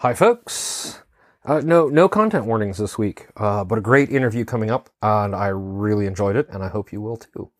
[0.00, 1.02] Hi, folks.
[1.44, 5.36] Uh, no, no content warnings this week, uh, but a great interview coming up, and
[5.36, 7.50] I really enjoyed it, and I hope you will too.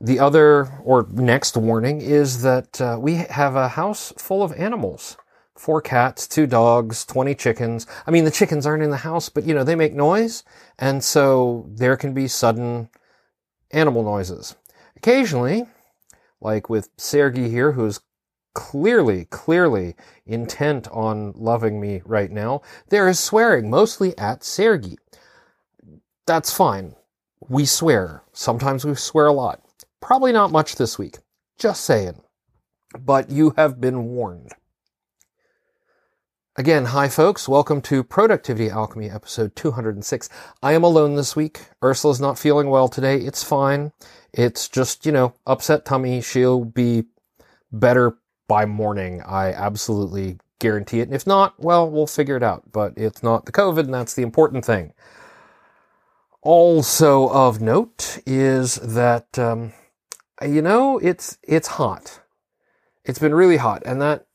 [0.00, 5.18] The other or next warning is that uh, we have a house full of animals.
[5.54, 7.86] Four cats, two dogs, 20 chickens.
[8.06, 10.44] I mean, the chickens aren't in the house, but you know, they make noise.
[10.78, 12.88] And so there can be sudden
[13.70, 14.56] animal noises.
[14.96, 15.66] Occasionally,
[16.40, 18.00] like with Sergey here, who's
[18.56, 19.94] clearly, clearly
[20.24, 24.96] intent on loving me right now, there is swearing, mostly at Sergey.
[26.26, 26.96] That's fine.
[27.50, 28.22] We swear.
[28.32, 29.60] Sometimes we swear a lot.
[30.00, 31.18] Probably not much this week.
[31.58, 32.22] Just saying.
[32.98, 34.52] But you have been warned.
[36.56, 37.46] Again, hi folks.
[37.46, 40.30] Welcome to Productivity Alchemy episode 206.
[40.62, 41.66] I am alone this week.
[41.84, 43.18] Ursula's not feeling well today.
[43.18, 43.92] It's fine.
[44.32, 46.22] It's just, you know, upset tummy.
[46.22, 47.04] She'll be
[47.70, 48.16] better
[48.48, 49.22] by morning.
[49.22, 51.08] I absolutely guarantee it.
[51.08, 52.72] And if not, well, we'll figure it out.
[52.72, 54.92] But it's not the COVID, and that's the important thing.
[56.42, 59.72] Also of note is that, um,
[60.42, 62.20] you know, it's, it's hot.
[63.04, 64.26] It's been really hot, and that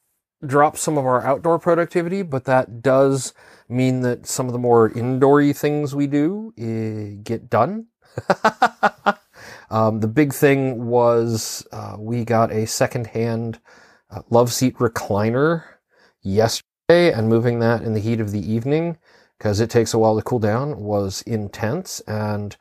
[0.45, 3.33] drops some of our outdoor productivity, but that does
[3.69, 7.87] mean that some of the more indoory things we do uh, get done.
[9.71, 13.59] um, the big thing was uh, we got a secondhand
[14.11, 15.63] uh, love seat recliner
[16.21, 18.97] yesterday, and moving that in the heat of the evening
[19.37, 21.99] because it takes a while to cool down was intense.
[22.01, 22.55] And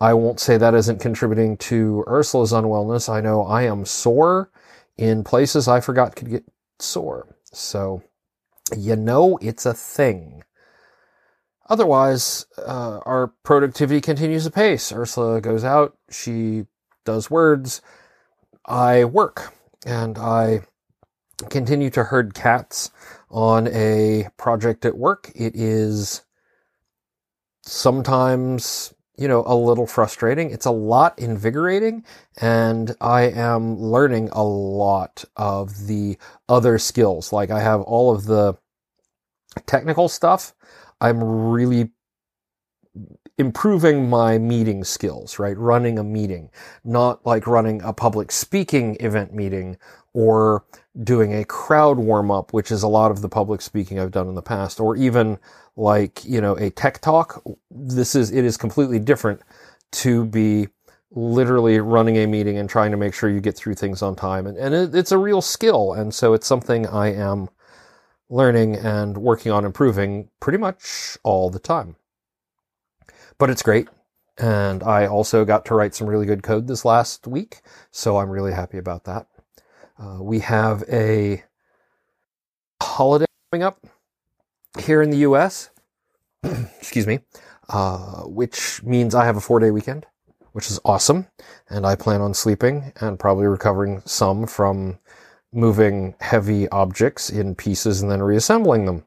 [0.00, 3.12] I won't say that isn't contributing to Ursula's unwellness.
[3.12, 4.50] I know I am sore
[4.96, 6.44] in places I forgot could get
[6.78, 7.34] sore.
[7.52, 8.02] So,
[8.76, 10.44] you know, it's a thing.
[11.68, 14.92] Otherwise, uh, our productivity continues apace.
[14.92, 16.66] Ursula goes out, she
[17.04, 17.80] does words,
[18.66, 19.52] I work,
[19.86, 20.62] and I
[21.48, 22.90] continue to herd cats
[23.30, 25.30] on a project at work.
[25.34, 26.22] It is
[27.62, 30.50] sometimes you know, a little frustrating.
[30.50, 32.06] It's a lot invigorating,
[32.40, 36.16] and I am learning a lot of the
[36.48, 37.30] other skills.
[37.30, 38.54] Like I have all of the
[39.66, 40.54] technical stuff.
[41.02, 41.90] I'm really
[43.36, 45.56] improving my meeting skills, right?
[45.58, 46.48] Running a meeting,
[46.82, 49.76] not like running a public speaking event meeting
[50.12, 50.64] or
[51.02, 54.28] doing a crowd warm up, which is a lot of the public speaking I've done
[54.28, 55.38] in the past, or even
[55.76, 57.42] like, you know, a tech talk.
[57.70, 59.40] This is, it is completely different
[59.92, 60.68] to be
[61.12, 64.46] literally running a meeting and trying to make sure you get through things on time.
[64.46, 65.92] And, and it, it's a real skill.
[65.92, 67.48] And so it's something I am
[68.28, 71.96] learning and working on improving pretty much all the time.
[73.38, 73.88] But it's great.
[74.38, 77.60] And I also got to write some really good code this last week.
[77.90, 79.26] So I'm really happy about that.
[80.00, 81.44] Uh, we have a
[82.82, 83.84] holiday coming up
[84.78, 85.68] here in the US.
[86.42, 87.18] Excuse me.
[87.68, 90.06] Uh, which means I have a four day weekend,
[90.52, 91.26] which is awesome.
[91.68, 94.98] And I plan on sleeping and probably recovering some from
[95.52, 99.04] moving heavy objects in pieces and then reassembling them.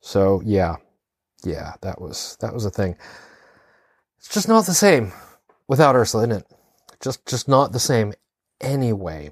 [0.00, 0.76] So yeah,
[1.44, 2.96] yeah, that was, that was a thing.
[4.18, 5.12] It's just not the same
[5.68, 6.46] without Ursula, isn't it?
[7.00, 8.12] Just, just not the same
[8.60, 9.30] anyway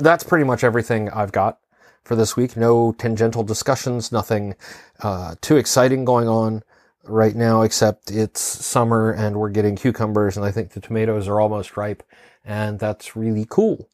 [0.00, 1.58] that's pretty much everything I've got
[2.04, 2.56] for this week.
[2.56, 4.54] No tangential discussions, nothing
[5.02, 6.62] uh, too exciting going on
[7.04, 11.40] right now, except it's summer and we're getting cucumbers, and I think the tomatoes are
[11.40, 12.02] almost ripe,
[12.44, 13.88] and that's really cool.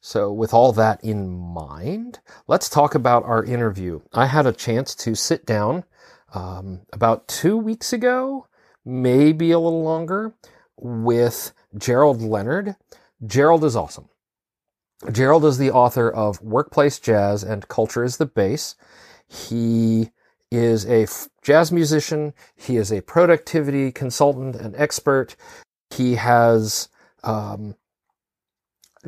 [0.00, 4.00] So, with all that in mind, let's talk about our interview.
[4.12, 5.84] I had a chance to sit down
[6.32, 8.46] um, about two weeks ago,
[8.84, 10.34] maybe a little longer,
[10.76, 12.76] with Gerald Leonard.
[13.26, 14.08] Gerald is awesome.
[15.12, 18.74] Gerald is the author of Workplace Jazz and Culture is the Bass.
[19.28, 20.10] He
[20.50, 22.32] is a f- jazz musician.
[22.56, 25.36] He is a productivity consultant and expert.
[25.90, 26.88] He has
[27.22, 27.76] um,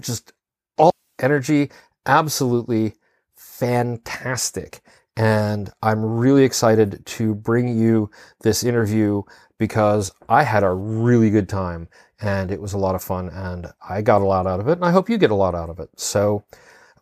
[0.01, 0.33] just
[0.79, 1.71] all energy,
[2.07, 2.95] absolutely
[3.35, 4.81] fantastic.
[5.17, 8.11] And I'm really excited to bring you
[8.43, 9.23] this interview
[9.59, 11.89] because I had a really good time
[12.21, 14.73] and it was a lot of fun and I got a lot out of it
[14.73, 15.91] and I hope you get a lot out of it.
[15.97, 16.45] So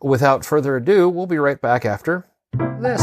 [0.01, 2.27] without further ado, we'll be right back after
[2.81, 3.01] this.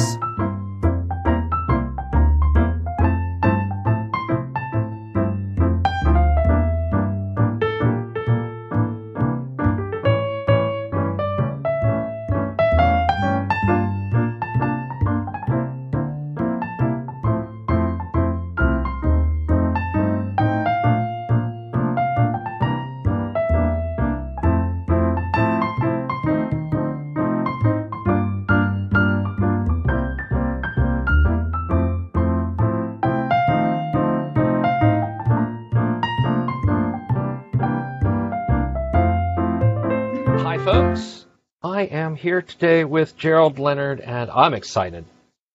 [42.17, 45.05] Am here today with Gerald Leonard, and I'm excited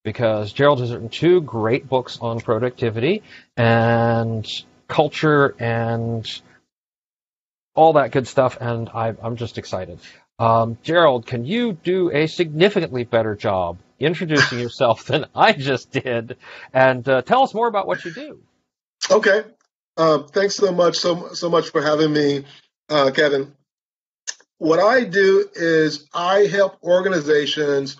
[0.03, 3.23] because Gerald has written two great books on productivity
[3.57, 4.47] and
[4.87, 6.23] culture and
[7.73, 9.97] all that good stuff, and I, am just excited.
[10.37, 16.37] Um, Gerald, can you do a significantly better job introducing yourself than I just did,
[16.73, 18.39] and uh, tell us more about what you do?
[19.09, 19.45] Okay.
[19.97, 22.45] Uh, thanks so much, so so much for having me,
[22.87, 23.51] uh, Kevin.
[24.61, 27.97] What I do is I help organizations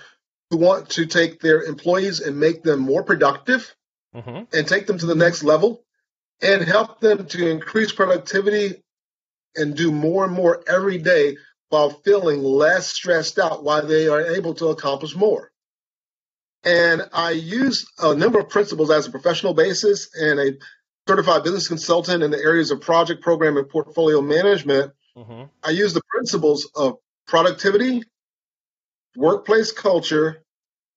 [0.52, 3.76] who want to take their employees and make them more productive
[4.16, 4.44] mm-hmm.
[4.56, 5.84] and take them to the next level
[6.40, 8.84] and help them to increase productivity
[9.56, 11.36] and do more and more every day
[11.70, 15.52] while feeling less stressed out while they are able to accomplish more.
[16.64, 20.52] And I use a number of principles as a professional basis and a
[21.08, 24.94] certified business consultant in the areas of project program and portfolio management.
[25.18, 25.44] Mm-hmm.
[25.64, 26.98] I use the principles of
[27.28, 28.04] productivity,
[29.16, 30.44] workplace culture,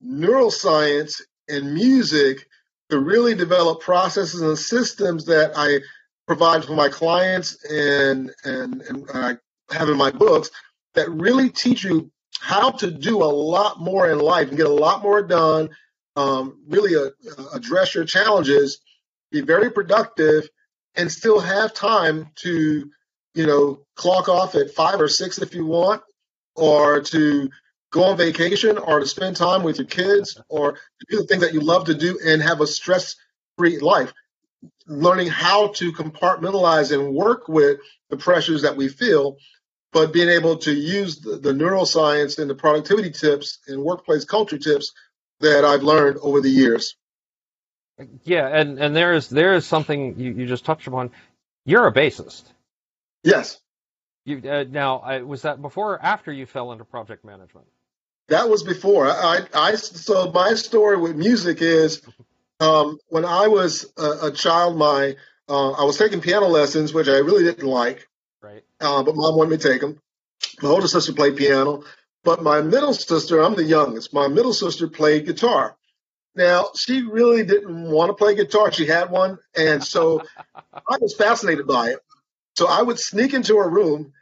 [0.05, 2.47] neuroscience, and music
[2.91, 5.81] to really develop processes and systems that I
[6.27, 9.37] provide for my clients and, and, and I
[9.71, 10.51] have in my books
[10.95, 12.11] that really teach you
[12.41, 15.71] how to do a lot more in life and get a lot more done,
[16.17, 17.11] um, really uh,
[17.53, 18.79] address your challenges,
[19.31, 20.49] be very productive,
[20.95, 22.91] and still have time to,
[23.35, 26.03] you know, clock off at five or six if you want,
[26.55, 27.51] or to
[27.91, 31.43] go on vacation or to spend time with your kids or to do the things
[31.43, 33.17] that you love to do and have a stress
[33.57, 34.13] free life.
[34.87, 37.79] Learning how to compartmentalize and work with
[38.11, 39.37] the pressures that we feel,
[39.93, 44.59] but being able to use the, the neuroscience and the productivity tips and workplace culture
[44.59, 44.93] tips
[45.41, 46.97] that I've learned over the years.
[48.25, 51.13] Yeah, and, and there is there is something you, you just touched upon.
[51.65, 52.43] You're a bassist.
[53.25, 53.59] Yes.
[54.25, 57.67] You uh, now I, was that before or after you fell into project management?
[58.29, 59.07] That was before.
[59.07, 62.01] I, I so my story with music is
[62.61, 65.17] um, when I was a, a child, my
[65.49, 68.09] uh, I was taking piano lessons, which I really didn't like.
[68.41, 68.63] Right.
[68.81, 70.01] Uh, but mom wanted me to take them.
[70.63, 71.83] My older sister played piano,
[72.23, 74.15] but my middle sister, I'm the youngest.
[74.15, 75.77] My middle sister played guitar.
[76.35, 78.73] Now she really didn't want to play guitar.
[78.73, 80.23] She had one, and so
[80.55, 81.99] I was fascinated by it.
[82.55, 84.13] So I would sneak into her room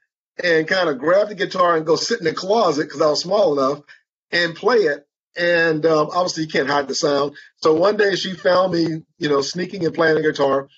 [0.43, 3.21] and kind of grab the guitar and go sit in the closet because I was
[3.21, 3.85] small enough
[4.31, 5.07] and play it.
[5.37, 7.37] And um, obviously, you can't hide the sound.
[7.57, 10.69] So one day she found me, you know, sneaking and playing the guitar.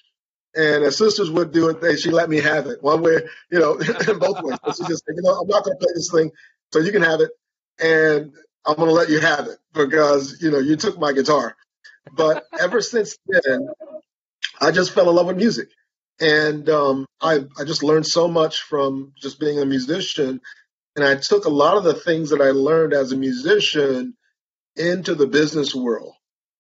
[0.55, 3.19] And as sisters would do it, they, she let me have it one way,
[3.51, 3.75] you know,
[4.19, 4.59] both ways.
[4.63, 6.31] But she just said, you know, I'm not going to play this thing,
[6.73, 7.31] so you can have it.
[7.81, 8.33] And
[8.65, 11.57] I'm going to let you have it because, you know, you took my guitar.
[12.13, 13.69] But ever since then,
[14.61, 15.69] I just fell in love with music.
[16.21, 20.41] And um, I, I just learned so much from just being a musician.
[20.97, 24.17] And I took a lot of the things that I learned as a musician
[24.77, 26.15] into the business world.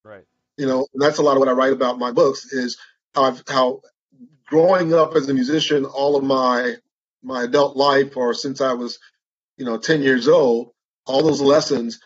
[0.04, 0.24] Right.
[0.56, 2.78] You know, that's a lot of what I write about in my books is
[3.14, 3.80] how I've, how
[4.46, 6.74] growing up as a musician all of my
[7.22, 8.98] my adult life or since I was,
[9.56, 10.72] you know, 10 years old,
[11.06, 11.98] all those lessons,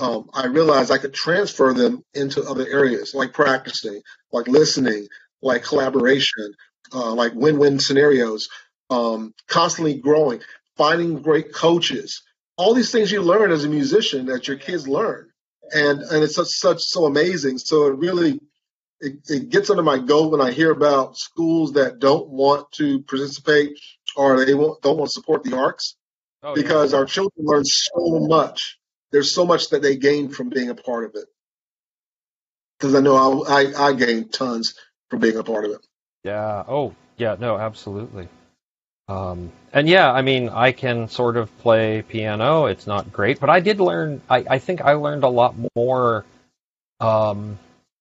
[0.00, 4.00] um, I realized I could transfer them into other areas like practicing,
[4.32, 5.08] like listening,
[5.42, 6.54] like collaboration,
[6.94, 8.48] uh, like win-win scenarios,
[8.90, 10.40] um, constantly growing,
[10.76, 12.22] finding great coaches,
[12.56, 15.30] all these things you learn as a musician that your kids learn,
[15.72, 17.58] and and it's such such so amazing.
[17.58, 18.40] So it really
[19.02, 23.02] it, it gets under my goat when I hear about schools that don't want to
[23.02, 23.76] participate
[24.16, 25.96] or they won't, don't want to support the arts
[26.42, 27.00] oh, because yeah.
[27.00, 28.78] our children learn so much.
[29.10, 31.26] There's so much that they gain from being a part of it.
[32.78, 34.74] Because I know I, I, I gained tons
[35.10, 35.86] from being a part of it.
[36.24, 36.64] Yeah.
[36.66, 37.36] Oh, yeah.
[37.38, 38.28] No, absolutely.
[39.08, 42.66] Um, and yeah, I mean, I can sort of play piano.
[42.66, 44.22] It's not great, but I did learn.
[44.28, 46.24] I, I think I learned a lot more.
[47.00, 47.58] Um,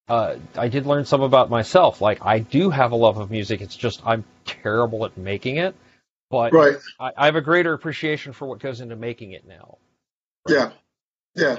[0.07, 2.01] uh, I did learn some about myself.
[2.01, 3.61] Like I do have a love of music.
[3.61, 5.75] It's just I'm terrible at making it.
[6.29, 6.77] But right.
[6.99, 9.77] I, I have a greater appreciation for what goes into making it now.
[10.47, 10.57] Right?
[10.57, 10.71] Yeah,
[11.35, 11.57] yeah.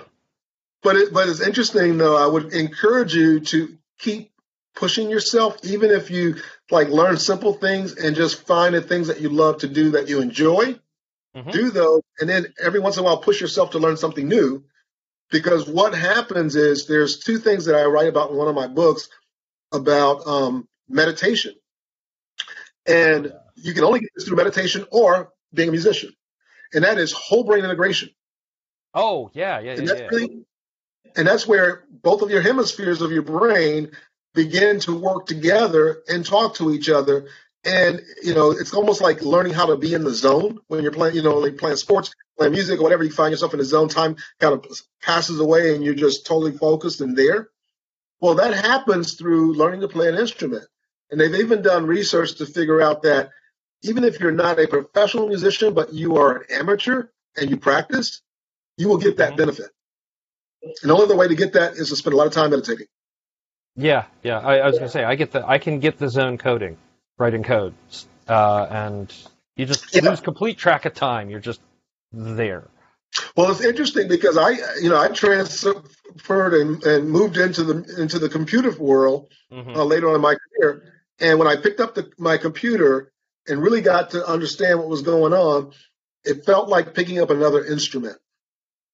[0.83, 2.17] But it, but it's interesting though.
[2.17, 4.32] I would encourage you to keep
[4.75, 6.37] pushing yourself, even if you
[6.71, 10.09] like learn simple things and just find the things that you love to do that
[10.09, 10.79] you enjoy.
[11.37, 11.51] Mm-hmm.
[11.51, 14.65] Do those, and then every once in a while push yourself to learn something new.
[15.31, 18.67] Because what happens is there's two things that I write about in one of my
[18.67, 19.09] books
[19.73, 21.55] about um, meditation,
[22.87, 26.13] and you can only get this through meditation or being a musician,
[26.75, 28.11] and that is whole brain integration.
[28.93, 29.87] Oh yeah, yeah, and yeah.
[29.87, 30.09] That's yeah.
[30.09, 30.45] Really,
[31.17, 33.93] and that's where both of your hemispheres of your brain
[34.35, 37.29] begin to work together and talk to each other
[37.65, 40.93] And you know, it's almost like learning how to be in the zone when you're
[40.93, 41.15] playing.
[41.15, 43.05] You know, like playing sports, playing music, or whatever.
[43.05, 43.89] You find yourself in the zone.
[43.89, 44.67] Time kind of
[45.01, 47.51] passes away, and you're just totally focused and there.
[48.21, 50.65] Well, that happens through learning to play an instrument.
[51.11, 53.31] And they've even done research to figure out that
[53.83, 58.23] even if you're not a professional musician, but you are an amateur and you practice,
[58.77, 59.39] you will get that mm-hmm.
[59.39, 59.71] benefit.
[60.63, 62.51] And the only other way to get that is to spend a lot of time
[62.51, 62.87] meditating.
[63.77, 64.39] Yeah, yeah.
[64.39, 66.77] I, I was gonna say I get the I can get the zone coding,
[67.19, 67.75] writing code,
[68.29, 69.13] uh, and
[69.57, 70.09] you just yeah.
[70.09, 71.31] lose complete track of time.
[71.31, 71.61] You're just
[72.13, 72.69] there.
[73.37, 74.51] Well, it's interesting because I,
[74.81, 79.77] you know, I transferred and, and moved into the into the computer world mm-hmm.
[79.77, 80.83] uh, later on in my career.
[81.21, 83.13] And when I picked up the, my computer
[83.47, 85.73] and really got to understand what was going on,
[86.25, 88.17] it felt like picking up another instrument.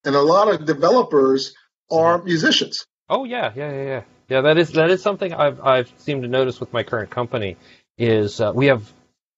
[0.04, 1.54] And a lot of developers
[1.90, 2.26] are mm-hmm.
[2.26, 2.86] musicians.
[3.08, 4.02] Oh yeah, yeah, yeah, yeah.
[4.28, 7.56] Yeah, that is that is something I've I've seemed to notice with my current company
[7.96, 8.92] is uh, we have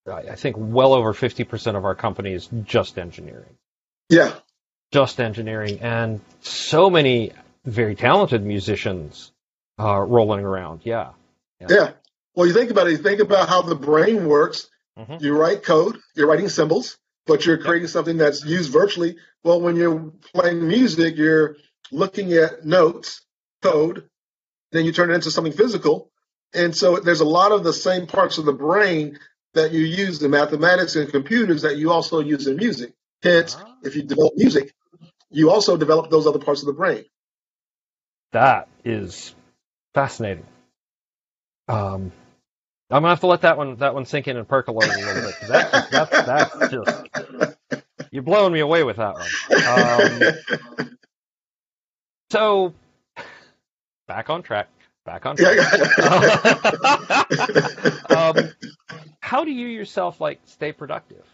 [0.07, 3.57] I think well over fifty percent of our company is just engineering.
[4.09, 4.35] Yeah,
[4.91, 7.33] just engineering, and so many
[7.65, 9.31] very talented musicians
[9.79, 10.81] uh, rolling around.
[10.85, 11.11] Yeah.
[11.61, 11.67] yeah.
[11.71, 11.91] yeah.
[12.35, 12.93] Well, you think about it.
[12.93, 14.69] You think about how the brain works.
[14.99, 15.23] Mm-hmm.
[15.25, 15.99] You write code.
[16.17, 19.17] You're writing symbols, but you're creating something that's used virtually.
[19.45, 21.57] Well, when you're playing music, you're
[21.93, 23.23] looking at notes,
[23.63, 24.09] code,
[24.73, 26.11] then you turn it into something physical.
[26.55, 29.19] And so there's a lot of the same parts of the brain
[29.55, 32.93] that you use in mathematics and computers that you also use in music.
[33.23, 33.77] Hence, ah.
[33.83, 34.73] if you develop music,
[35.31, 37.05] you also develop those other parts of the brain.
[38.33, 39.35] That is
[39.95, 40.47] fascinating.
[41.69, 42.13] Um,
[42.91, 45.23] I'm gonna have to let that one that one sink in and percolate a little
[45.23, 45.35] bit.
[45.49, 47.07] That's just
[48.11, 50.81] you're blowing me away with that one.
[50.81, 50.89] Um,
[52.31, 52.75] so
[54.11, 54.69] back on track.
[55.07, 55.57] Back on track.
[58.11, 58.37] um,
[59.21, 61.25] how do you yourself like stay productive?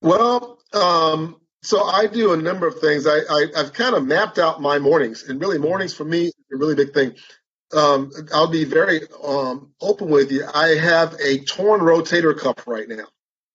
[0.00, 3.06] Well, um, so I do a number of things.
[3.06, 6.34] I, I have kind of mapped out my mornings, and really mornings for me is
[6.54, 7.16] a really big thing.
[7.76, 10.46] Um, I'll be very um, open with you.
[10.54, 13.08] I have a torn rotator cuff right now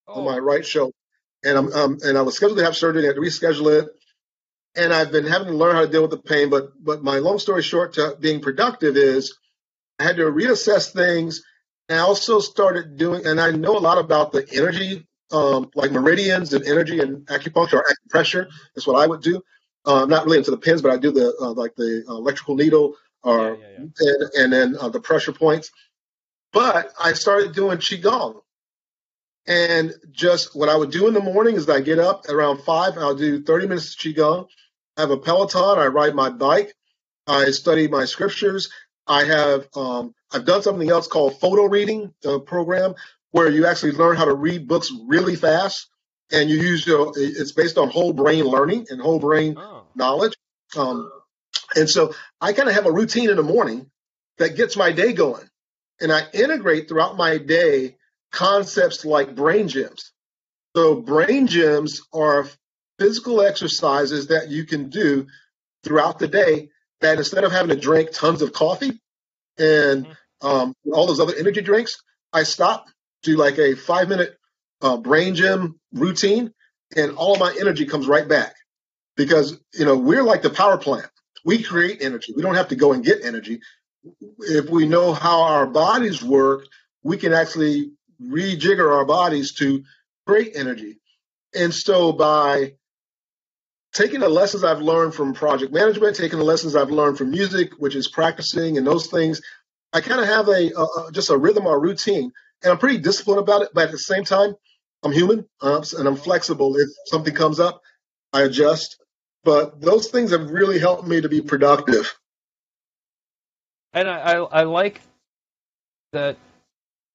[0.08, 0.20] oh.
[0.20, 0.94] on my right shoulder,
[1.44, 3.06] and I'm um, and I was scheduled to have surgery.
[3.06, 3.90] I had to reschedule it,
[4.78, 6.50] and I've been having to learn how to deal with the pain.
[6.50, 9.38] But but my long story short to being productive is
[10.00, 11.44] I had to reassess things.
[11.90, 15.92] And I also started doing, and I know a lot about the energy um, like
[15.92, 18.48] meridians and energy and acupuncture or acupressure.
[18.76, 19.42] That's what I would do.
[19.86, 22.56] Uh, I'm not really into the pins, but I do the uh, like the electrical
[22.56, 24.14] needle or yeah, yeah, yeah.
[24.14, 25.72] And, and, then uh, the pressure points.
[26.54, 28.42] But I started doing qigong,
[29.48, 32.98] and just what I would do in the morning is I get up around five.
[32.98, 34.48] I'll do 30 minutes of qigong.
[34.98, 35.78] I have a Peloton.
[35.78, 36.74] I ride my bike.
[37.28, 38.70] I study my scriptures.
[39.06, 42.96] I have um, I've done something else called photo reading the program
[43.32, 45.88] where you actually learn how to read books really fast,
[46.32, 47.14] and you use your.
[47.16, 49.86] It's based on whole brain learning and whole brain oh.
[49.96, 50.34] knowledge.
[50.76, 51.12] Um,
[51.76, 53.90] and so I kind of have a routine in the morning
[54.38, 55.48] that gets my day going,
[56.02, 57.98] and I integrate throughout my day
[58.32, 60.12] concepts like brain gyms.
[60.76, 62.48] So brain gyms are
[63.00, 65.28] physical exercises that you can do
[65.84, 66.70] throughout the day
[67.02, 69.00] that instead of having to drink tons of coffee
[69.58, 70.48] and mm-hmm.
[70.48, 72.02] um, all those other energy drinks,
[72.34, 72.88] I stop
[73.24, 74.38] do like a five minute
[74.82, 76.54] uh, brain gym routine,
[76.96, 78.56] and all of my energy comes right back
[79.16, 81.08] because you know we're like the power plant.
[81.46, 82.34] We create energy.
[82.36, 83.62] We don't have to go and get energy.
[84.40, 86.66] If we know how our bodies work,
[87.04, 89.84] we can actually rejigger our bodies to
[90.26, 91.00] create energy.
[91.56, 92.74] And so by
[93.94, 97.72] taking the lessons I've learned from project management, taking the lessons I've learned from music,
[97.78, 99.42] which is practicing and those things,
[99.94, 102.32] I kind of have a, a, just a rhythm or routine
[102.64, 103.70] and I'm pretty disciplined about it.
[103.74, 104.56] But at the same time,
[105.04, 106.76] I'm human uh, and I'm flexible.
[106.78, 107.82] If something comes up,
[108.34, 108.98] I adjust.
[109.44, 112.14] But those things have really helped me to be productive.
[113.94, 115.02] And I, I, I like
[116.12, 116.38] that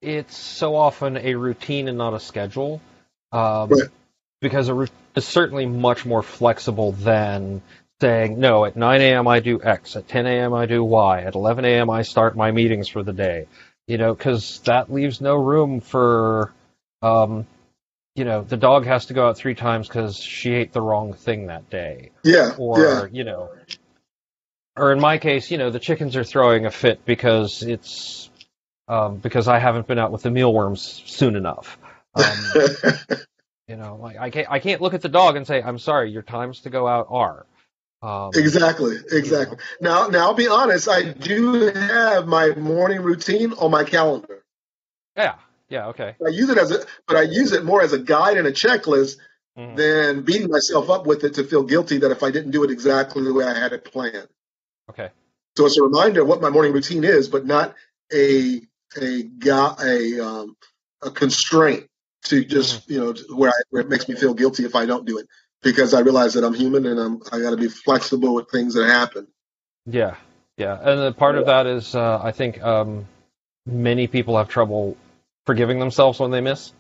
[0.01, 2.81] it's so often a routine and not a schedule.
[3.31, 3.89] Um, right.
[4.43, 7.63] Because a routine is certainly much more flexible than
[8.03, 9.27] saying, no, at 9 a.m.
[9.27, 10.53] I do X, at 10 a.m.
[10.53, 11.89] I do Y, at 11 a.m.
[11.89, 13.47] I start my meetings for the day
[13.87, 16.53] you know, because that leaves no room for,
[17.03, 17.47] um,
[18.15, 21.15] you know, the dog has to go out three times because she ate the wrong
[21.15, 22.11] thing that day.
[22.23, 22.55] Yeah.
[22.59, 23.07] Or, yeah.
[23.11, 23.51] you know,
[24.77, 28.31] or in my case, you know, the chickens are throwing a fit because it's,
[28.89, 31.79] um, because I haven't been out with the mealworms soon enough.
[32.15, 32.25] Um,
[33.69, 36.11] you know, like I can't, I can't look at the dog and say, I'm sorry,
[36.11, 37.47] your times to go out are.
[38.03, 39.59] Um, exactly, exactly.
[39.81, 40.05] You know.
[40.05, 40.89] Now, now I'll be honest.
[40.89, 44.43] I do have my morning routine on my calendar.
[45.17, 45.37] Yeah,
[45.69, 45.87] Yeah.
[45.89, 46.17] Okay.
[46.25, 48.53] I use it as a, but I use it more as a guide and a
[48.53, 49.19] checklist
[49.57, 49.77] mm-hmm.
[49.77, 52.71] than beating myself up with it to feel guilty that if I didn't do it
[52.71, 54.29] exactly the way I had it planned.
[54.91, 55.11] Okay.
[55.57, 57.75] So it's a reminder of what my morning routine is, but not
[58.13, 58.63] a
[59.01, 60.57] a a um,
[61.03, 61.89] a constraint
[62.25, 62.93] to just mm-hmm.
[62.93, 65.27] you know where, I, where it makes me feel guilty if I don't do it
[65.63, 68.75] because I realize that I'm human and I'm I got to be flexible with things
[68.75, 69.27] that happen.
[69.87, 70.17] Yeah,
[70.57, 73.07] yeah, and the part of that is uh, I think um,
[73.67, 74.97] many people have trouble
[75.47, 76.73] forgiving themselves when they miss.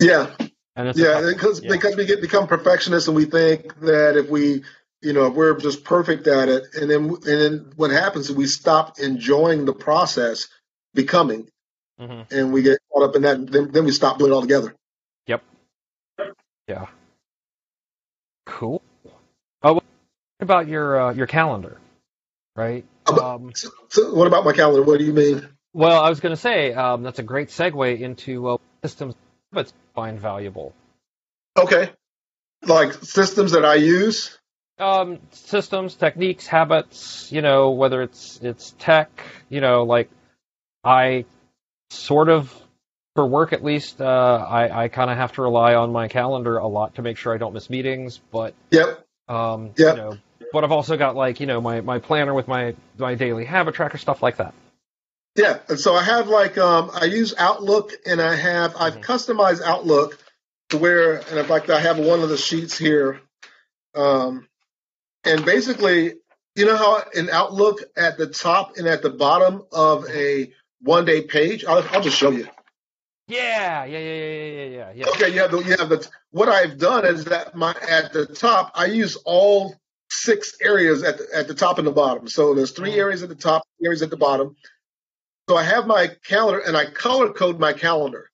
[0.00, 0.30] Yeah,
[0.76, 1.70] and yeah, because yeah.
[1.70, 4.62] because we get become perfectionists and we think that if we
[5.02, 8.36] you know if we're just perfect at it, and then and then what happens is
[8.36, 10.48] we stop enjoying the process
[10.94, 11.48] becoming,
[11.98, 12.34] mm-hmm.
[12.34, 13.50] and we get caught up in that.
[13.50, 14.74] Then, then we stop doing it altogether.
[15.26, 15.42] Yep.
[16.66, 16.86] Yeah.
[18.46, 18.82] Cool.
[19.62, 19.84] Oh, what
[20.40, 21.78] about your uh, your calendar?
[22.56, 22.84] Right.
[23.06, 24.82] Um, so, so what about my calendar?
[24.82, 25.48] What do you mean?
[25.72, 29.14] Well, I was going to say um, that's a great segue into uh, systems
[29.52, 30.74] but find valuable.
[31.56, 31.90] Okay,
[32.66, 34.38] like systems that I use.
[34.78, 37.32] Um, systems, techniques, habits.
[37.32, 39.10] You know, whether it's it's tech.
[39.48, 40.10] You know, like
[40.84, 41.24] I
[41.90, 42.52] sort of
[43.14, 46.58] for work at least, uh, I, I kind of have to rely on my calendar
[46.58, 48.20] a lot to make sure I don't miss meetings.
[48.30, 49.96] But yep, um, yep.
[49.96, 50.18] You know,
[50.52, 53.74] but I've also got like you know my, my planner with my my daily habit
[53.74, 54.54] tracker stuff like that.
[55.34, 59.12] Yeah, and so I have like um, I use Outlook, and I have I've mm-hmm.
[59.12, 60.18] customized Outlook
[60.70, 63.20] to where, and in fact, I have one of the sheets here,
[63.94, 64.46] um,
[65.24, 66.14] and basically,
[66.54, 71.04] you know how in Outlook at the top and at the bottom of a one
[71.04, 72.46] day page, I'll, I'll just show you.
[73.26, 75.06] Yeah, yeah, yeah, yeah, yeah, yeah, yeah.
[75.08, 76.08] Okay, you have the you have the.
[76.30, 79.76] What I've done is that my at the top, I use all
[80.10, 82.26] six areas at the, at the top and the bottom.
[82.26, 83.00] So there's three mm-hmm.
[83.00, 84.56] areas at the top, areas at the bottom.
[85.48, 88.30] So I have my calendar and I color code my calendar.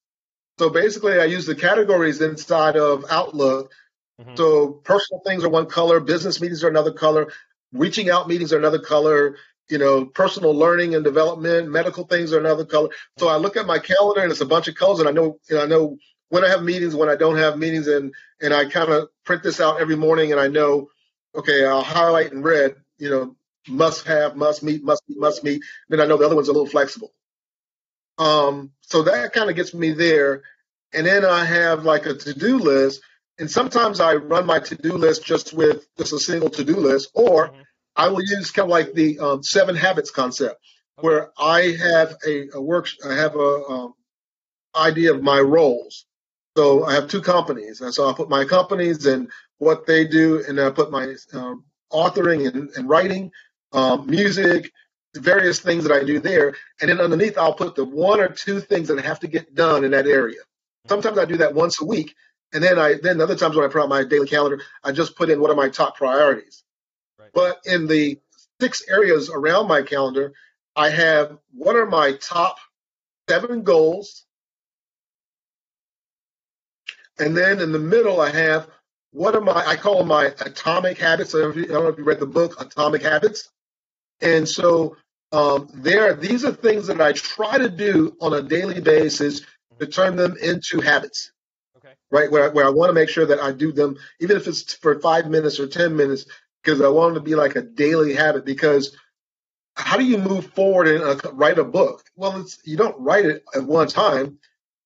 [0.59, 3.73] So basically, I use the categories inside of Outlook.
[4.21, 4.37] Mm-hmm.
[4.37, 7.33] So personal things are one color, business meetings are another color,
[7.73, 9.37] reaching out meetings are another color.
[9.70, 12.90] You know, personal learning and development, medical things are another color.
[13.18, 15.38] So I look at my calendar and it's a bunch of colors, and I know,
[15.59, 15.96] I know
[16.29, 19.42] when I have meetings, when I don't have meetings, and and I kind of print
[19.42, 20.88] this out every morning, and I know,
[21.35, 23.37] okay, I'll highlight in red, you know,
[23.68, 25.62] must have, must meet, must meet, must meet.
[25.88, 27.12] Then I know the other one's a little flexible.
[28.18, 30.42] Um, so that kind of gets me there.
[30.92, 33.00] And then I have like a to-do list.
[33.38, 37.48] And sometimes I run my to-do list just with just a single to-do list, or
[37.48, 37.62] mm-hmm.
[37.96, 40.61] I will use kind of like the um, seven habits concept,
[41.00, 43.94] where I have a, a work, I have a um,
[44.74, 46.07] idea of my roles.
[46.57, 50.44] So I have two companies, and so I put my companies and what they do,
[50.46, 53.30] and I put my um, authoring and, and writing,
[53.72, 54.70] um, music,
[55.16, 56.54] various things that I do there.
[56.80, 59.85] And then underneath, I'll put the one or two things that have to get done
[59.85, 60.40] in that area.
[60.88, 62.14] Sometimes I do that once a week.
[62.52, 65.16] And then I then other times when I put out my daily calendar, I just
[65.16, 66.62] put in what are my top priorities.
[67.35, 68.18] But in the
[68.61, 70.33] six areas around my calendar,
[70.77, 72.57] I have what are my top
[73.29, 74.25] seven goals.
[77.18, 78.68] And then in the middle, I have
[79.12, 81.35] what are my, I call them my atomic habits.
[81.35, 83.49] I don't know if you read the book, Atomic Habits.
[84.20, 84.97] And so
[85.31, 89.42] um, there, these are things that I try to do on a daily basis
[89.79, 91.31] to turn them into habits.
[91.77, 91.92] Okay.
[92.11, 94.75] Right, where, where I want to make sure that I do them, even if it's
[94.75, 96.27] for five minutes or 10 minutes,
[96.64, 98.44] because I want them to be like a daily habit.
[98.44, 98.96] Because
[99.77, 102.05] how do you move forward and uh, write a book?
[102.16, 104.38] Well, it's, you don't write it at one time.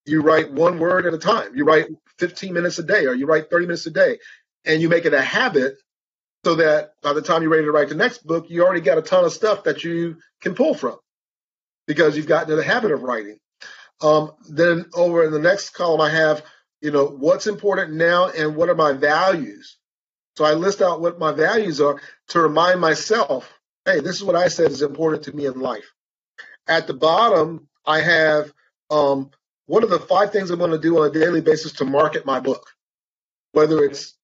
[0.05, 1.55] You write one word at a time.
[1.55, 1.87] You write
[2.19, 4.19] 15 minutes a day, or you write 30 minutes a day,
[4.65, 5.77] and you make it a habit
[6.45, 8.99] so that by the time you're ready to write the next book, you already got
[8.99, 10.97] a ton of stuff that you can pull from
[11.87, 13.39] because you've gotten in the habit of writing.
[14.01, 16.45] Um, then over in the next column, I have,
[16.81, 19.78] you know, what's important now and what are my values.
[20.39, 23.53] So I list out what my values are to remind myself,
[23.85, 25.93] hey, this is what I said is important to me in life.
[26.69, 28.53] At the bottom, I have
[28.89, 29.33] um,
[29.67, 32.25] what are the five things I'm going to do on a daily basis to market
[32.25, 32.65] my book,
[33.51, 34.15] whether it's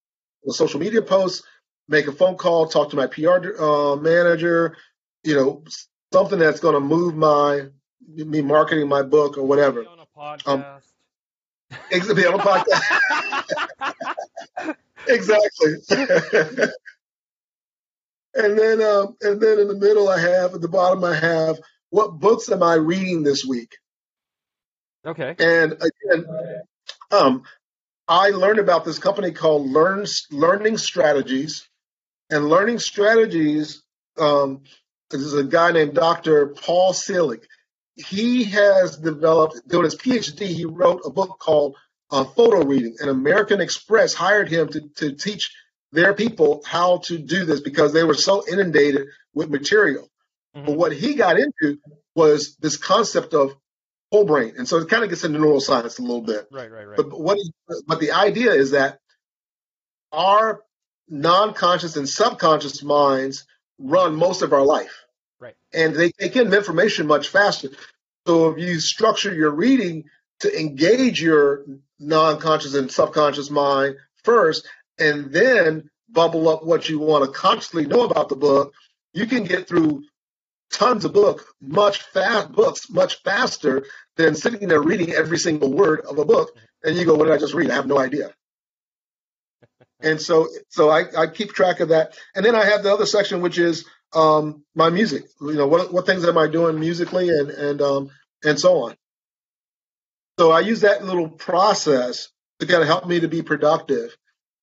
[0.48, 1.42] a social media post,
[1.88, 4.76] make a phone call, talk to my PR uh, manager,
[5.24, 5.64] you know,
[6.12, 7.62] something that's going to move my
[8.06, 9.82] me marketing my book or whatever.
[9.82, 10.46] Be on a podcast.
[10.46, 13.66] Um, be on a podcast.
[15.08, 15.74] exactly.
[18.34, 21.58] and then, um, and then in the middle, I have at the bottom, I have
[21.90, 23.76] what books am I reading this week?
[25.06, 25.36] Okay.
[25.38, 26.26] And again,
[27.10, 27.42] um,
[28.08, 31.68] I learned about this company called Learn Learning Strategies,
[32.30, 33.82] and learning strategies.
[34.18, 34.62] Um,
[35.10, 36.48] this is a guy named Dr.
[36.48, 37.38] Paul Scheele.
[37.94, 41.76] he has developed, during his PhD, he wrote a book called
[42.14, 45.52] uh, Photo Reading, and American Express hired him to, to teach
[45.90, 50.08] their people how to do this because they were so inundated with material.
[50.56, 50.66] Mm-hmm.
[50.66, 51.78] But what he got into
[52.14, 53.52] was this concept of
[54.12, 56.46] whole brain, and so it kind of gets into neuroscience a little bit.
[56.52, 56.96] Right, right, right.
[56.96, 57.38] But what?
[57.88, 59.00] But the idea is that
[60.12, 60.62] our
[61.08, 63.44] non-conscious and subconscious minds
[63.78, 65.04] run most of our life.
[65.40, 65.56] Right.
[65.72, 67.70] And they take in information much faster.
[68.24, 70.04] So if you structure your reading
[70.40, 71.64] to engage your
[71.98, 74.66] non-conscious and subconscious mind first,
[74.98, 78.72] and then bubble up what you want to consciously know about the book,
[79.12, 80.02] you can get through
[80.70, 83.84] tons of book much fast books much faster
[84.16, 86.50] than sitting there reading every single word of a book
[86.82, 87.70] and you go what did i just read?
[87.70, 88.32] I have no idea.
[90.00, 92.18] And so so I, I keep track of that.
[92.34, 95.24] And then i have the other section which is um, my music.
[95.40, 98.10] You know what, what things am i doing musically and and um,
[98.44, 98.96] and so on
[100.38, 102.28] so i use that little process
[102.60, 104.16] to kind of help me to be productive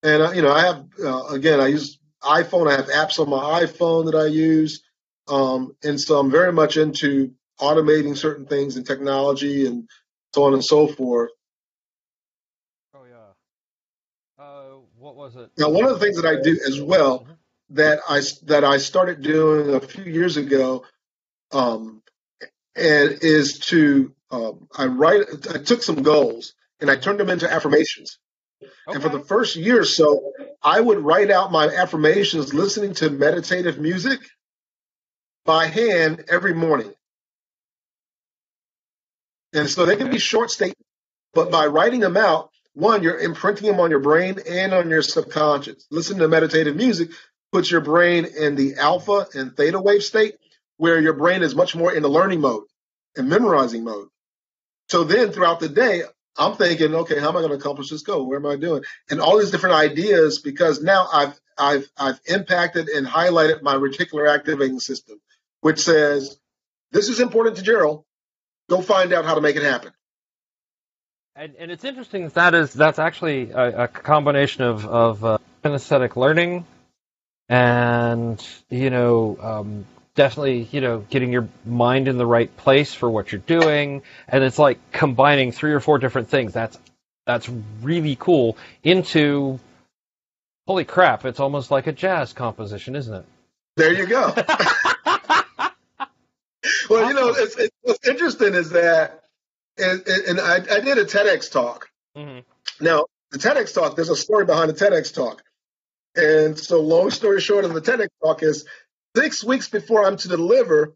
[0.04, 3.30] and uh, you know i have uh, again i use iphone i have apps on
[3.30, 4.84] my iphone that i use
[5.28, 9.88] um, and so i'm very much into automating certain things in technology and
[10.34, 11.30] so on and so forth
[12.94, 14.44] Oh yeah.
[14.44, 15.50] Uh, what was it?
[15.58, 17.32] Now, one of the things that I do as well mm-hmm.
[17.72, 20.86] that I that I started doing a few years ago,
[21.52, 22.02] um,
[22.76, 25.24] and is to um, I write.
[25.54, 28.18] I took some goals and I turned them into affirmations.
[28.62, 28.96] Okay.
[28.96, 30.32] And for the first year or so,
[30.64, 34.20] I would write out my affirmations listening to meditative music
[35.46, 36.94] by hand every morning.
[39.54, 40.82] And so they can be short statements,
[41.34, 45.02] but by writing them out, one, you're imprinting them on your brain and on your
[45.02, 45.86] subconscious.
[45.92, 47.10] Listen to meditative music
[47.52, 50.36] puts your brain in the alpha and theta wave state,
[50.82, 52.64] where your brain is much more in the learning mode
[53.16, 54.08] and memorizing mode.
[54.90, 56.02] So then throughout the day,
[56.36, 58.28] I'm thinking, okay, how am I going to accomplish this goal?
[58.28, 58.82] Where am I doing?
[59.08, 64.28] And all these different ideas because now I've I've I've impacted and highlighted my reticular
[64.28, 65.22] activating system,
[65.60, 66.40] which says
[66.92, 68.04] this is important to Gerald.
[68.68, 69.92] Go find out how to make it happen.
[71.36, 75.38] And, and it's interesting that, that is that's actually a, a combination of of uh,
[75.64, 76.66] kinesthetic learning
[77.50, 83.10] and you know um, definitely you know getting your mind in the right place for
[83.10, 86.78] what you're doing and it's like combining three or four different things that's
[87.26, 87.50] that's
[87.82, 89.60] really cool into
[90.68, 93.26] holy crap it's almost like a jazz composition isn't it
[93.78, 94.34] there you go
[96.90, 99.22] well you know it's, it's, what's interesting is that
[99.78, 101.90] and, and I, I, did a TEDx talk.
[102.16, 102.40] Mm-hmm.
[102.84, 105.44] Now, the TEDx talk, there's a story behind the TEDx talk.
[106.16, 108.66] And so, long story short of the TEDx talk is
[109.16, 110.96] six weeks before I'm to deliver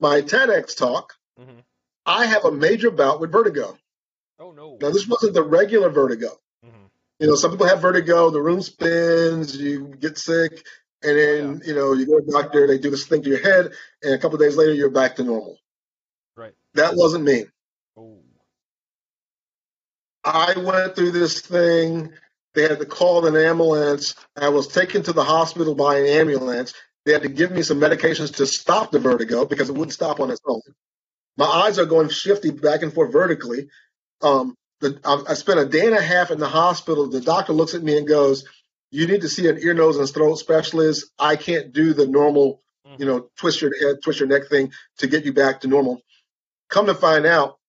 [0.00, 1.60] my TEDx talk, mm-hmm.
[2.04, 3.76] I have a major bout with vertigo.
[4.38, 4.78] Oh, no.
[4.80, 6.28] Now, this wasn't the regular vertigo.
[6.64, 6.86] Mm-hmm.
[7.20, 10.64] You know, some people have vertigo, the room spins, you get sick,
[11.02, 11.68] and then, yeah.
[11.68, 14.14] you know, you go to the doctor, they do this thing to your head, and
[14.14, 15.58] a couple days later, you're back to normal.
[16.36, 16.52] Right.
[16.74, 17.44] That wasn't me.
[17.96, 18.18] Oh.
[20.24, 22.12] I went through this thing.
[22.54, 24.14] They had to call an ambulance.
[24.36, 26.74] I was taken to the hospital by an ambulance.
[27.06, 30.18] They had to give me some medications to stop the vertigo because it wouldn't stop
[30.18, 30.60] on its own.
[31.36, 33.68] My eyes are going shifty back and forth vertically.
[34.22, 37.08] Um, the, I, I spent a day and a half in the hospital.
[37.08, 38.44] The doctor looks at me and goes,
[38.90, 41.06] "You need to see an ear, nose, and throat specialist.
[41.16, 42.60] I can't do the normal,
[42.98, 46.02] you know, twist your head, twist your neck thing to get you back to normal."
[46.70, 47.60] Come to find out,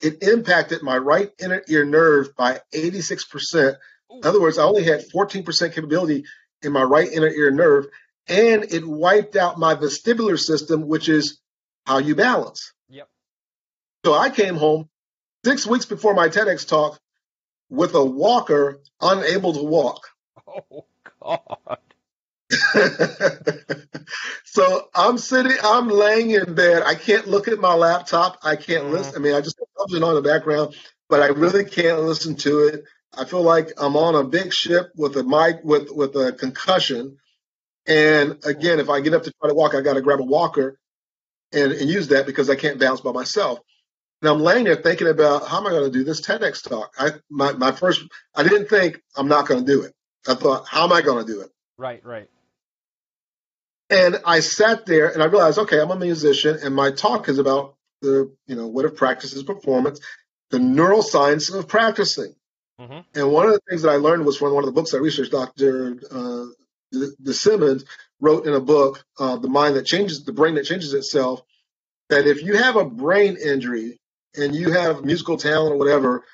[0.00, 3.76] it impacted my right inner ear nerve by 86%.
[4.10, 6.24] In other words, I only had 14% capability
[6.62, 7.86] in my right inner ear nerve,
[8.28, 11.40] and it wiped out my vestibular system, which is
[11.86, 12.72] how you balance.
[12.88, 13.08] Yep.
[14.04, 14.88] So I came home
[15.44, 16.98] six weeks before my TEDx talk
[17.68, 20.08] with a walker, unable to walk.
[20.46, 20.84] Oh,
[21.22, 21.78] God.
[24.44, 26.82] so I'm sitting, I'm laying in bed.
[26.84, 28.38] I can't look at my laptop.
[28.42, 28.92] I can't mm-hmm.
[28.92, 29.16] listen.
[29.16, 30.76] I mean, I just have something on the background,
[31.08, 32.84] but I really can't listen to it.
[33.16, 37.16] I feel like I'm on a big ship with a mic with with a concussion.
[37.86, 40.24] And again, if I get up to try to walk, I got to grab a
[40.24, 40.78] walker
[41.52, 43.60] and, and use that because I can't bounce by myself.
[44.22, 46.92] And I'm laying there thinking about how am I going to do this TEDx talk?
[46.98, 48.02] I my my first
[48.34, 49.92] I didn't think I'm not going to do it.
[50.26, 51.50] I thought, how am I going to do it?
[51.78, 52.28] Right, right.
[53.88, 57.38] And I sat there and I realized, okay, I'm a musician and my talk is
[57.38, 60.00] about the, you know, what if practice is performance,
[60.50, 62.34] the neuroscience of practicing.
[62.80, 62.98] Mm-hmm.
[63.14, 64.98] And one of the things that I learned was from one of the books I
[64.98, 66.00] researched, Dr.
[66.10, 66.46] Uh,
[67.22, 67.84] DeSimone
[68.20, 71.42] wrote in a book, uh, The Mind That Changes, The Brain That Changes Itself.
[72.08, 74.00] that if you have a brain injury
[74.36, 76.24] and you have musical talent or whatever,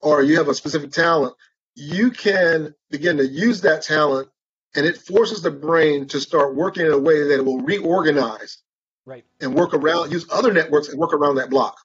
[0.00, 1.34] or you have a specific talent,
[1.74, 4.28] you can begin to use that talent
[4.74, 8.58] and it forces the brain to start working in a way that it will reorganize
[9.04, 9.24] right.
[9.40, 11.76] and work around, use other networks and work around that block.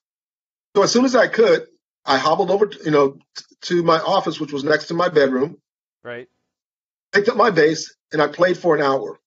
[0.75, 1.67] So as soon as I could,
[2.05, 3.17] I hobbled over, to, you know,
[3.61, 5.57] to my office, which was next to my bedroom.
[6.03, 6.29] Right.
[7.11, 9.19] Picked up my bass and I played for an hour.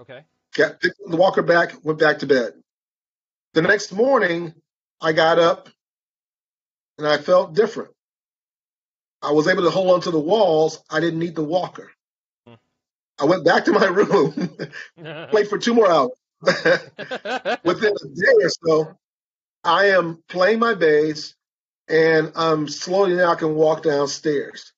[0.00, 0.24] Okay.
[0.54, 2.54] Got picked the walker back, went back to bed.
[3.54, 4.54] The next morning,
[5.00, 5.68] I got up
[6.98, 7.90] and I felt different.
[9.22, 10.82] I was able to hold on to the walls.
[10.90, 11.90] I didn't need the walker.
[12.46, 12.54] Hmm.
[13.18, 14.32] I went back to my room,
[15.30, 16.10] played for two more hours.
[16.42, 18.98] Within a day or so,
[19.64, 21.34] I am playing my bass
[21.88, 24.72] and I'm slowly now I can walk downstairs.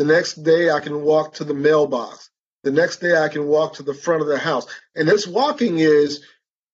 [0.00, 2.30] The next day I can walk to the mailbox.
[2.62, 4.66] The next day I can walk to the front of the house.
[4.96, 6.24] And this walking is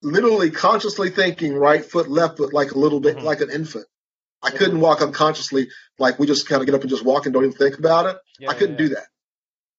[0.01, 3.27] literally consciously thinking right foot, left foot, like a little bit, mm-hmm.
[3.27, 3.87] like an infant.
[4.45, 5.67] I couldn't walk unconsciously,
[5.99, 8.07] like we just kind of get up and just walk and don't even think about
[8.07, 8.17] it.
[8.39, 8.87] Yeah, I couldn't yeah.
[8.87, 9.07] do that.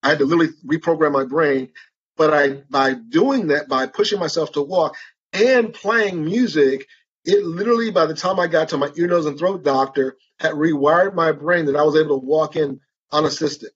[0.04, 1.70] I had to literally reprogram my brain.
[2.18, 4.98] But I, by doing that, by pushing myself to walk
[5.32, 6.86] and playing music,
[7.24, 10.52] it literally, by the time I got to my ear, nose, and throat doctor, had
[10.52, 13.70] rewired my brain that I was able to walk in unassisted.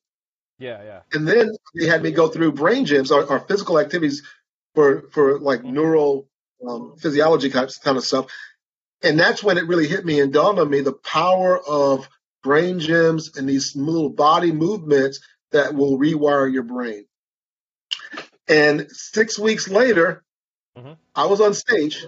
[0.59, 0.99] Yeah, yeah.
[1.13, 4.21] And then they had me go through brain gyms or, or physical activities
[4.75, 5.73] for for like mm-hmm.
[5.73, 6.27] neural
[6.67, 8.27] um, physiology kind of, kind of stuff.
[9.03, 12.07] And that's when it really hit me and dawned on me the power of
[12.43, 15.19] brain gyms and these little body movements
[15.51, 17.05] that will rewire your brain.
[18.47, 20.23] And six weeks later,
[20.77, 20.93] mm-hmm.
[21.15, 22.05] I was on stage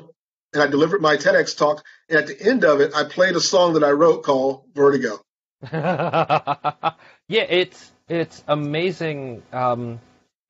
[0.54, 1.84] and I delivered my TEDx talk.
[2.10, 5.20] And at the end of it, I played a song that I wrote called Vertigo.
[5.72, 6.94] yeah,
[7.28, 10.00] it's it's amazing um,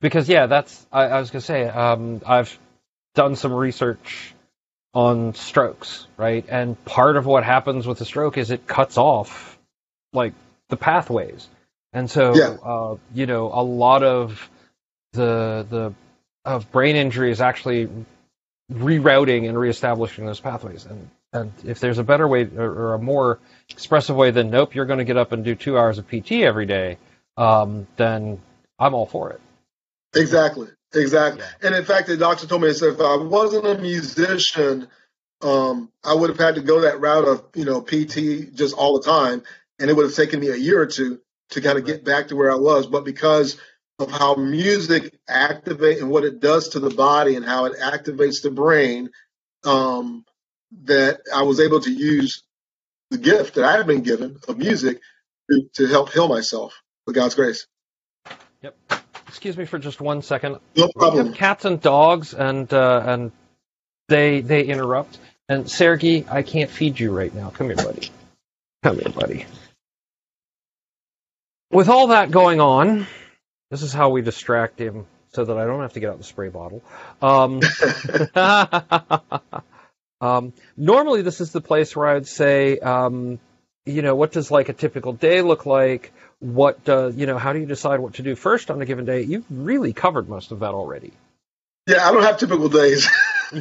[0.01, 2.57] because yeah, that's I, I was gonna say um, I've
[3.13, 4.33] done some research
[4.93, 6.45] on strokes, right?
[6.49, 9.59] And part of what happens with a stroke is it cuts off
[10.13, 10.33] like
[10.69, 11.47] the pathways,
[11.91, 12.57] and so yeah.
[12.63, 14.49] uh, you know a lot of
[15.13, 15.93] the the
[16.45, 17.87] of brain injury is actually
[18.71, 20.85] rerouting and reestablishing those pathways.
[20.85, 24.75] And and if there's a better way or, or a more expressive way than nope,
[24.75, 26.97] you're going to get up and do two hours of PT every day,
[27.37, 28.39] um, then
[28.79, 29.41] I'm all for it.
[30.15, 30.67] Exactly.
[30.93, 31.43] Exactly.
[31.63, 34.87] And in fact, the doctor told me, he said, if I wasn't a musician,
[35.41, 38.99] um, I would have had to go that route of, you know, PT just all
[38.99, 39.43] the time.
[39.79, 41.19] And it would have taken me a year or two
[41.49, 42.85] to kind of get back to where I was.
[42.85, 43.57] But because
[43.99, 48.43] of how music activates and what it does to the body and how it activates
[48.43, 49.09] the brain,
[49.65, 50.25] um,
[50.85, 52.43] that I was able to use
[53.09, 54.99] the gift that I had been given of music
[55.49, 56.73] to, to help heal myself
[57.05, 57.67] with God's grace.
[58.61, 58.75] Yep
[59.33, 60.59] excuse me for just one second.
[60.77, 61.33] No problem.
[61.33, 63.31] Cats and dogs, and uh, and
[64.07, 65.17] they they interrupt.
[65.49, 67.49] And Sergey, I can't feed you right now.
[67.49, 68.11] Come here, buddy.
[68.83, 69.45] Come here, buddy.
[71.71, 73.07] With all that going on,
[73.71, 76.23] this is how we distract him so that I don't have to get out the
[76.23, 76.83] spray bottle.
[77.21, 77.59] Um,
[80.23, 83.39] um, normally, this is the place where I would say, um,
[83.85, 86.13] you know, what does like a typical day look like?
[86.43, 89.05] what uh, you know how do you decide what to do first on a given
[89.05, 91.13] day you've really covered most of that already
[91.87, 93.09] yeah i don't have typical days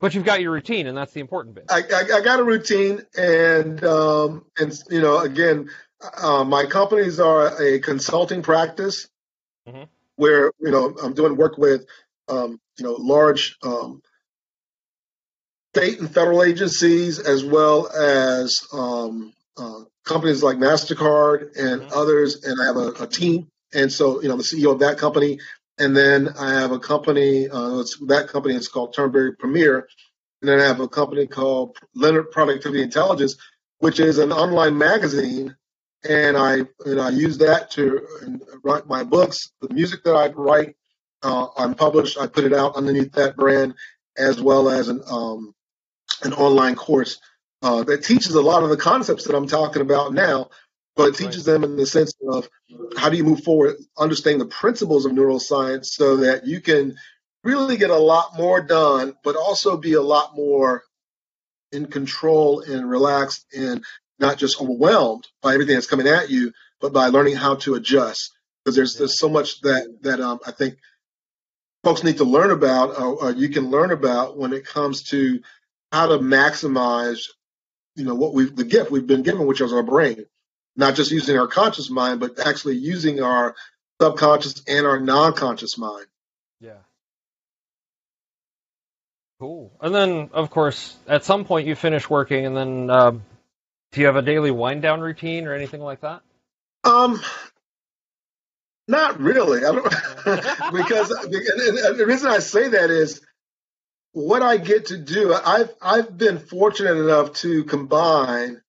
[0.00, 2.44] but you've got your routine and that's the important bit i, I, I got a
[2.44, 5.68] routine and um, and you know again
[6.16, 9.10] uh, my companies are a consulting practice
[9.68, 9.82] mm-hmm.
[10.16, 11.84] where you know i'm doing work with
[12.32, 14.00] um, you know large um,
[15.74, 21.92] state and federal agencies as well as um, uh, companies like Mastercard and mm-hmm.
[21.92, 23.48] others, and I have a, a, team.
[23.74, 25.38] And so, you know, the CEO of that company,
[25.78, 27.48] and then I have a company.
[27.48, 29.88] Uh, that company is called Turnberry Premier,
[30.40, 33.36] and then I have a company called Leonard Productivity Intelligence,
[33.78, 35.56] which is an online magazine.
[36.04, 39.52] And I, and I use that to write my books.
[39.60, 40.74] The music that I write,
[41.22, 42.18] uh, I'm published.
[42.18, 43.74] I put it out underneath that brand,
[44.16, 45.54] as well as an um,
[46.22, 47.18] an online course
[47.62, 50.50] uh, that teaches a lot of the concepts that I'm talking about now,
[50.96, 52.48] but it teaches them in the sense of
[52.96, 56.96] how do you move forward, understand the principles of neuroscience so that you can
[57.44, 60.82] really get a lot more done, but also be a lot more
[61.72, 63.84] in control and relaxed and
[64.18, 68.32] not just overwhelmed by everything that's coming at you, but by learning how to adjust.
[68.64, 70.78] Because there's there's so much that that um, I think
[71.84, 75.40] folks need to learn about, or, or you can learn about when it comes to
[75.90, 77.28] how to maximize
[77.94, 80.24] you know what we've the gift we've been given, which is our brain,
[80.76, 83.54] not just using our conscious mind, but actually using our
[84.00, 86.06] subconscious and our non-conscious mind.
[86.60, 86.78] Yeah.
[89.38, 89.72] Cool.
[89.80, 93.22] And then, of course, at some point you finish working, and then um,
[93.90, 96.22] do you have a daily wind down routine or anything like that?
[96.84, 97.20] Um,
[98.88, 99.64] not really.
[99.64, 99.84] I don't
[100.72, 103.20] because the reason I say that is
[104.12, 105.34] what I get to do.
[105.34, 108.60] I've I've been fortunate enough to combine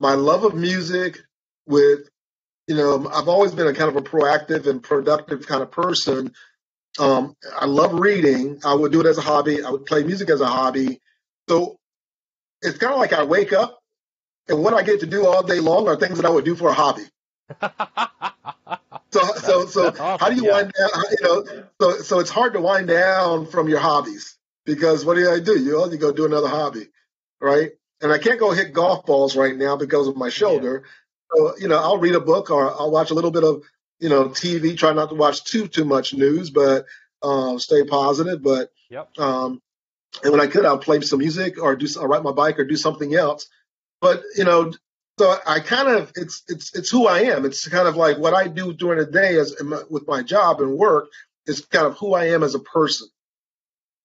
[0.00, 1.18] my love of music
[1.66, 2.08] with,
[2.66, 6.32] you know, I've always been a kind of a proactive and productive kind of person.
[6.98, 8.60] Um, I love reading.
[8.64, 9.62] I would do it as a hobby.
[9.62, 11.00] I would play music as a hobby.
[11.48, 11.78] So
[12.62, 13.80] it's kind of like I wake up
[14.48, 16.54] and what I get to do all day long are things that I would do
[16.54, 17.04] for a hobby.
[19.14, 20.18] so so so awesome.
[20.18, 20.52] how do you yeah.
[20.52, 21.02] wind down?
[21.10, 25.30] You know, so so it's hard to wind down from your hobbies because what do
[25.30, 25.58] I do?
[25.58, 26.88] You only go do another hobby,
[27.40, 27.72] right?
[28.00, 30.84] And I can't go hit golf balls right now because of my shoulder.
[30.84, 31.36] Yeah.
[31.36, 33.62] So you know, I'll read a book or I'll watch a little bit of
[34.00, 34.76] you know TV.
[34.76, 36.86] Try not to watch too too much news, but
[37.22, 38.42] uh, stay positive.
[38.42, 39.10] But yep.
[39.18, 39.62] um,
[40.22, 42.64] and when I could, I'll play some music or do I'll ride my bike or
[42.64, 43.48] do something else.
[44.00, 44.72] But you know,
[45.18, 47.44] so I kind of it's it's it's who I am.
[47.44, 49.54] It's kind of like what I do during the day as
[49.88, 51.06] with my job and work
[51.46, 53.08] is kind of who I am as a person.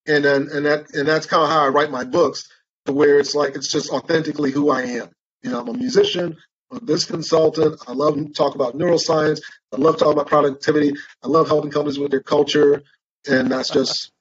[0.06, 2.48] And then and that and that's kind of how I write my books,
[2.86, 5.08] to where it's like it's just authentically who I am.
[5.42, 6.36] You know, I'm a musician,
[6.70, 7.80] I'm business consultant.
[7.88, 9.40] I love to talk about neuroscience.
[9.72, 10.94] I love talking about productivity.
[11.24, 12.82] I love helping companies with their culture,
[13.28, 14.12] and that's just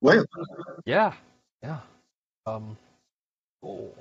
[0.00, 0.24] well.
[0.86, 1.12] Yeah,
[1.62, 1.80] yeah.
[2.46, 2.78] Um,
[3.60, 3.94] cool.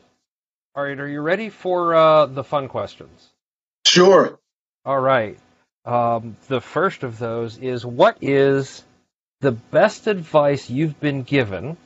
[0.77, 3.29] All right, are you ready for uh, the fun questions?
[3.87, 4.39] Sure.
[4.85, 5.39] All right.
[5.85, 8.83] Um, the first of those is what is
[9.41, 11.77] the best advice you've been given,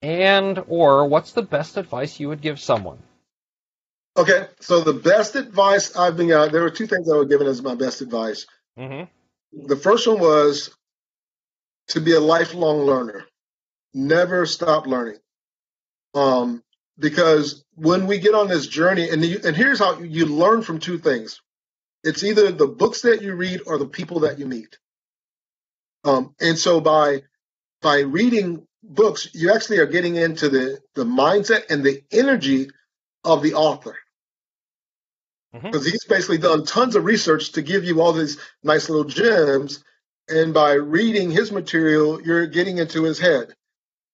[0.00, 2.98] and or what's the best advice you would give someone?
[4.16, 7.46] Okay, so the best advice I've been given, there were two things I was given
[7.46, 8.46] as my best advice.
[8.76, 9.66] Mm-hmm.
[9.68, 10.74] The first one was
[11.90, 13.26] to be a lifelong learner,
[13.94, 15.18] never stop learning.
[16.14, 16.64] Um,
[16.98, 20.78] because when we get on this journey, and you, and here's how you learn from
[20.78, 21.40] two things:
[22.04, 24.78] it's either the books that you read or the people that you meet.
[26.04, 27.22] Um, and so by
[27.80, 32.70] by reading books, you actually are getting into the the mindset and the energy
[33.24, 33.96] of the author.
[35.52, 35.90] Because mm-hmm.
[35.90, 39.84] he's basically done tons of research to give you all these nice little gems.
[40.28, 43.54] And by reading his material, you're getting into his head.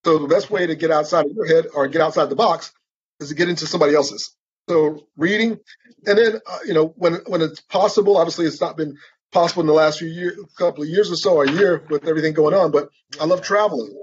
[0.05, 2.73] So the best way to get outside of your head or get outside the box
[3.21, 4.35] is to get into somebody else's.
[4.69, 5.59] So reading,
[6.07, 8.17] and then uh, you know when when it's possible.
[8.19, 8.99] Obviously, it's not been
[9.33, 12.35] possible in the last few years, couple of years or so, a year with everything
[12.35, 12.71] going on.
[12.71, 13.99] But I love traveling,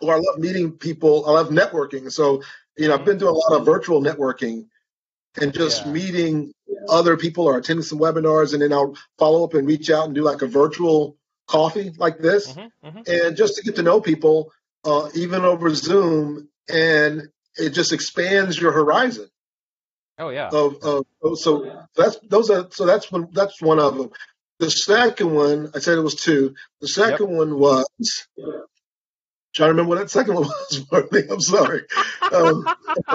[0.00, 1.26] or I love meeting people.
[1.26, 2.10] I love networking.
[2.12, 2.42] So
[2.76, 4.66] you know, I've been doing a lot of virtual networking
[5.40, 5.92] and just yeah.
[5.92, 6.52] meeting
[6.88, 10.14] other people or attending some webinars, and then I'll follow up and reach out and
[10.14, 13.00] do like a virtual coffee like this, mm-hmm, mm-hmm.
[13.06, 14.52] and just to get to know people,
[14.84, 19.28] uh, even over Zoom, and it just expands your horizon.
[20.18, 20.48] Oh yeah.
[20.52, 24.10] Of, of, so that's those are so that's one that's one of them.
[24.58, 26.54] The second one, I said it was two.
[26.80, 27.38] The second yep.
[27.38, 28.28] one was
[29.54, 30.86] trying to remember what that second one was.
[31.30, 31.82] I'm sorry.
[32.30, 32.66] Um,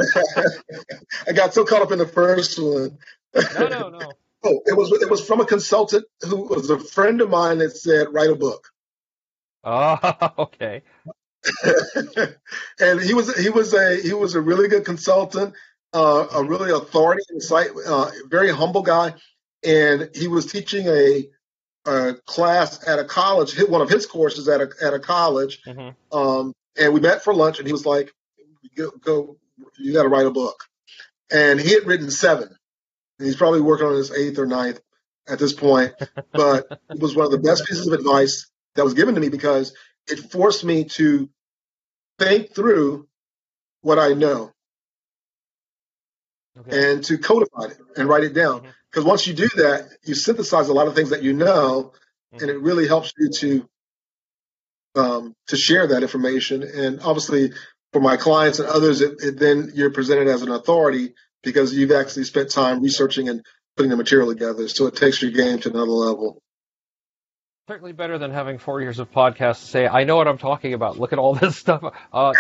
[1.28, 2.98] I got so caught up in the first one.
[3.34, 4.12] No, no, no.
[4.44, 7.78] oh, it was it was from a consultant who was a friend of mine that
[7.78, 8.68] said write a book.
[9.64, 10.84] Oh, okay.
[12.80, 15.54] and he was he was a he was a really good consultant,
[15.94, 19.14] uh, a really authority in site, uh, very humble guy,
[19.64, 21.28] and he was teaching a,
[21.86, 25.62] a, class at a college, hit one of his courses at a at a college,
[25.64, 26.18] mm-hmm.
[26.18, 28.12] um, and we met for lunch, and he was like,
[28.76, 29.38] "Go, go
[29.78, 30.64] you got to write a book,"
[31.32, 32.50] and he had written seven.
[33.20, 34.80] and he's probably working on his eighth or ninth
[35.28, 35.94] at this point,
[36.32, 39.30] but it was one of the best pieces of advice that was given to me
[39.30, 39.74] because
[40.08, 41.30] it forced me to
[42.20, 43.08] think through
[43.82, 44.52] what I know
[46.60, 46.92] okay.
[46.92, 48.62] and to codify it and write it down.
[48.90, 49.10] Because mm-hmm.
[49.10, 51.94] once you do that, you synthesize a lot of things that you know,
[52.34, 52.42] mm-hmm.
[52.42, 53.70] and it really helps you to
[54.96, 56.64] um, to share that information.
[56.64, 57.52] And obviously,
[57.94, 61.14] for my clients and others, it, it, then you're presented as an authority
[61.44, 63.46] because you've actually spent time researching and
[63.76, 64.68] putting the material together.
[64.68, 66.42] So it takes your game to another level
[67.68, 70.74] certainly better than having four years of podcasts to say, I know what I'm talking
[70.74, 70.98] about.
[70.98, 71.84] Look at all this stuff.
[72.14, 72.34] Uh,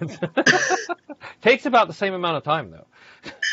[0.00, 0.06] no.
[1.42, 2.86] Takes about the same amount of time, though.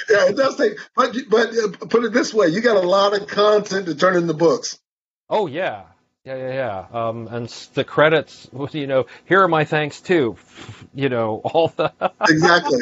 [0.09, 3.19] Yeah, it does take, but, but uh, put it this way you got a lot
[3.19, 4.79] of content to turn into books.
[5.29, 5.83] Oh, yeah.
[6.23, 7.07] Yeah, yeah, yeah.
[7.07, 10.37] Um, and the credits, you know, here are my thanks too.
[10.93, 11.91] You know, all the.
[12.29, 12.79] exactly.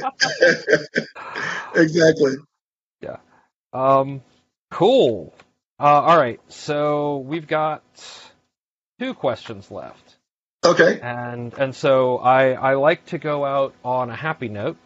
[1.74, 2.34] exactly.
[3.02, 3.18] Yeah.
[3.72, 4.22] Um,
[4.72, 5.34] cool.
[5.80, 7.82] Uh, all right, so we've got
[9.00, 10.18] two questions left.
[10.66, 11.00] Okay.
[11.02, 14.78] And and so I I like to go out on a happy note.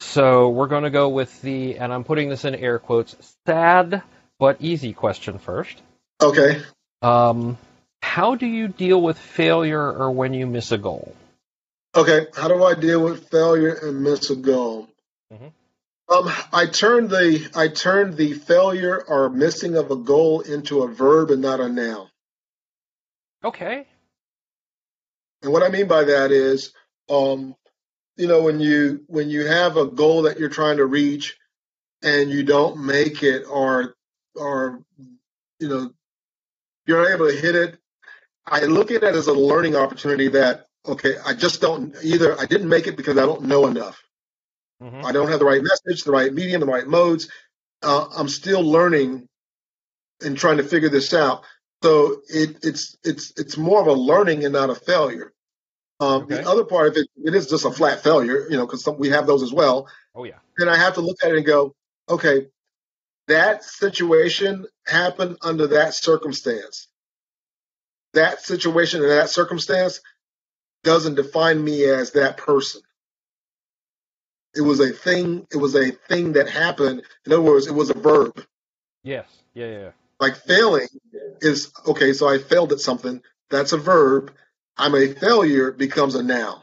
[0.00, 3.16] So we're going to go with the and I'm putting this in air quotes
[3.46, 4.02] sad
[4.38, 5.80] but easy question first.
[6.20, 6.60] Okay.
[7.02, 7.58] Um,
[8.02, 11.14] how do you deal with failure or when you miss a goal?
[11.96, 12.26] Okay.
[12.36, 14.88] How do I deal with failure and miss a goal?
[15.32, 15.52] Mhm.
[16.08, 20.88] Um, I turned the I turned the failure or missing of a goal into a
[20.88, 22.08] verb and not a noun.
[23.44, 23.86] Okay.
[25.42, 26.72] And what I mean by that is,
[27.08, 27.54] um,
[28.16, 31.36] you know, when you when you have a goal that you're trying to reach
[32.02, 33.94] and you don't make it, or
[34.34, 34.82] or
[35.60, 35.90] you know,
[36.86, 37.78] you're not able to hit it.
[38.46, 40.28] I look at it as a learning opportunity.
[40.28, 42.38] That okay, I just don't either.
[42.40, 44.02] I didn't make it because I don't know enough.
[44.82, 45.04] Mhm.
[45.04, 47.28] I don't have the right message, the right medium, the right modes.
[47.82, 49.28] Uh, I'm still learning
[50.20, 51.44] and trying to figure this out.
[51.82, 55.32] So it, it's it's it's more of a learning and not a failure.
[56.00, 56.36] Um, Okay.
[56.36, 59.08] The other part of it, it is just a flat failure, you know, because we
[59.10, 59.88] have those as well.
[60.14, 60.38] Oh yeah.
[60.56, 61.74] Then I have to look at it and go,
[62.08, 62.48] okay,
[63.28, 66.88] that situation happened under that circumstance.
[68.14, 70.00] That situation and that circumstance
[70.82, 72.80] doesn't define me as that person.
[74.58, 75.46] It was a thing.
[75.52, 77.02] It was a thing that happened.
[77.24, 78.44] In other words, it was a verb.
[79.04, 79.28] Yes.
[79.54, 79.66] Yeah.
[79.66, 79.90] Yeah.
[80.18, 80.88] Like failing
[81.40, 82.12] is okay.
[82.12, 83.22] So I failed at something.
[83.50, 84.32] That's a verb.
[84.76, 86.60] I'm a failure becomes a noun.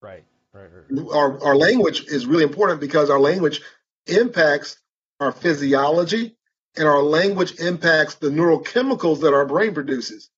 [0.00, 0.24] Right.
[0.54, 0.70] Right.
[0.88, 1.08] right.
[1.12, 3.60] Our our language is really important because our language
[4.06, 4.78] impacts
[5.20, 6.36] our physiology
[6.74, 10.30] and our language impacts the neurochemicals that our brain produces.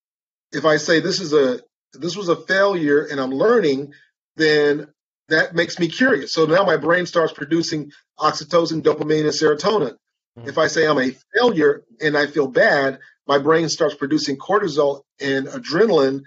[0.52, 1.60] If I say this is a
[1.92, 3.92] this was a failure and I'm learning,
[4.36, 4.88] then
[5.28, 6.32] that makes me curious.
[6.32, 9.96] So now my brain starts producing oxytocin, dopamine, and serotonin.
[10.38, 10.48] Mhm.
[10.48, 15.02] If I say I'm a failure and I feel bad, my brain starts producing cortisol
[15.20, 16.22] and adrenaline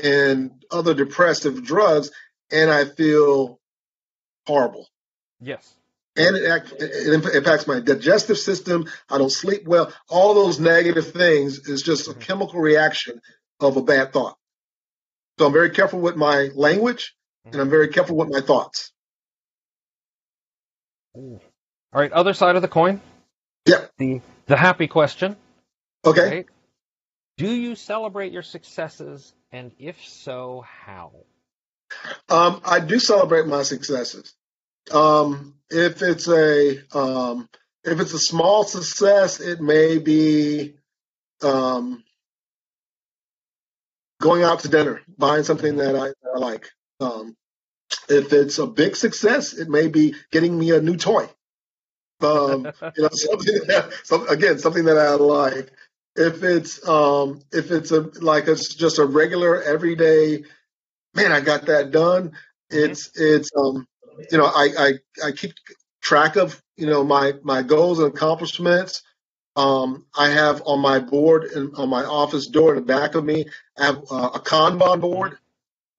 [0.00, 2.10] and other depressive drugs,
[2.52, 3.60] and I feel
[4.46, 4.88] horrible.
[5.40, 5.74] Yes.
[6.16, 8.88] And it, act, it impacts my digestive system.
[9.08, 9.92] I don't sleep well.
[10.08, 12.20] All those negative things is just a Mhm.
[12.20, 13.20] chemical reaction
[13.58, 14.36] of a bad thought.
[15.38, 18.92] So I'm very careful with my language, and I'm very careful with my thoughts.
[21.14, 21.40] All
[21.92, 22.12] right.
[22.12, 23.00] Other side of the coin.
[23.66, 23.86] Yeah.
[23.98, 25.36] The the happy question.
[26.04, 26.28] Okay.
[26.28, 26.46] Right?
[27.36, 31.12] Do you celebrate your successes, and if so, how?
[32.28, 34.34] Um, I do celebrate my successes.
[34.92, 37.48] Um, if it's a um,
[37.84, 40.74] if it's a small success, it may be
[41.42, 42.04] um,
[44.20, 46.68] going out to dinner, buying something that I, that I like.
[47.00, 47.36] Um,
[48.08, 51.28] if it's a big success, it may be getting me a new toy.
[52.20, 55.70] Um, you know, something that, some, again, something that I like.
[56.16, 60.44] If it's um, if it's a like it's just a regular everyday,
[61.14, 62.32] man, I got that done.
[62.68, 63.86] It's it's um,
[64.30, 64.92] you know, I I
[65.28, 65.52] I keep
[66.02, 69.02] track of you know my my goals and accomplishments.
[69.56, 73.24] Um, I have on my board and on my office door in the back of
[73.24, 73.46] me,
[73.78, 75.38] I have uh, a Kanban board.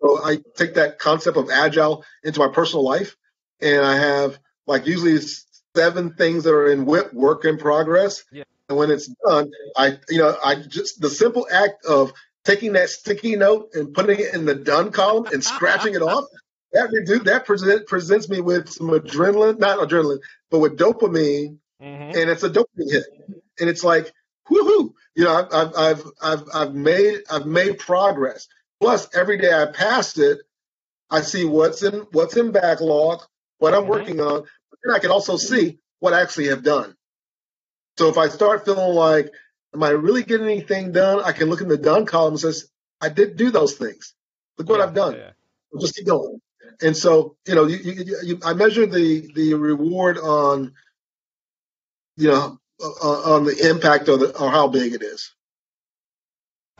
[0.01, 3.15] So I take that concept of agile into my personal life,
[3.61, 5.19] and I have like usually
[5.75, 8.23] seven things that are in WIP, work in progress.
[8.31, 8.43] Yeah.
[8.69, 12.13] And when it's done, I you know I just the simple act of
[12.45, 16.25] taking that sticky note and putting it in the done column and scratching it off.
[16.73, 22.15] That redu- that present, presents me with some adrenaline, not adrenaline, but with dopamine Mhm.
[22.15, 23.03] and it's a dopamine hit,
[23.59, 24.13] and it's like
[24.49, 24.93] woohoo!
[25.13, 28.47] You know, I've I've I've I've, I've made I've made progress.
[28.81, 30.39] Plus, every day I pass it,
[31.11, 33.21] I see what's in what's in backlog,
[33.59, 33.89] what I'm Mhm.
[33.89, 36.97] working on, but then I can also see what I actually have done.
[37.97, 39.31] So if I start feeling like,
[39.73, 41.21] am I really getting anything done?
[41.23, 42.69] I can look in the done column and says,
[43.01, 44.15] I did do those things.
[44.57, 45.15] Look what Yeah, I've done.
[45.15, 45.31] yeah.
[45.73, 46.41] I'll just keep going.
[46.81, 50.73] And so, you know, you, you, you, I measure the the reward on,
[52.17, 55.31] you know, uh, on the impact of the, or how big it is.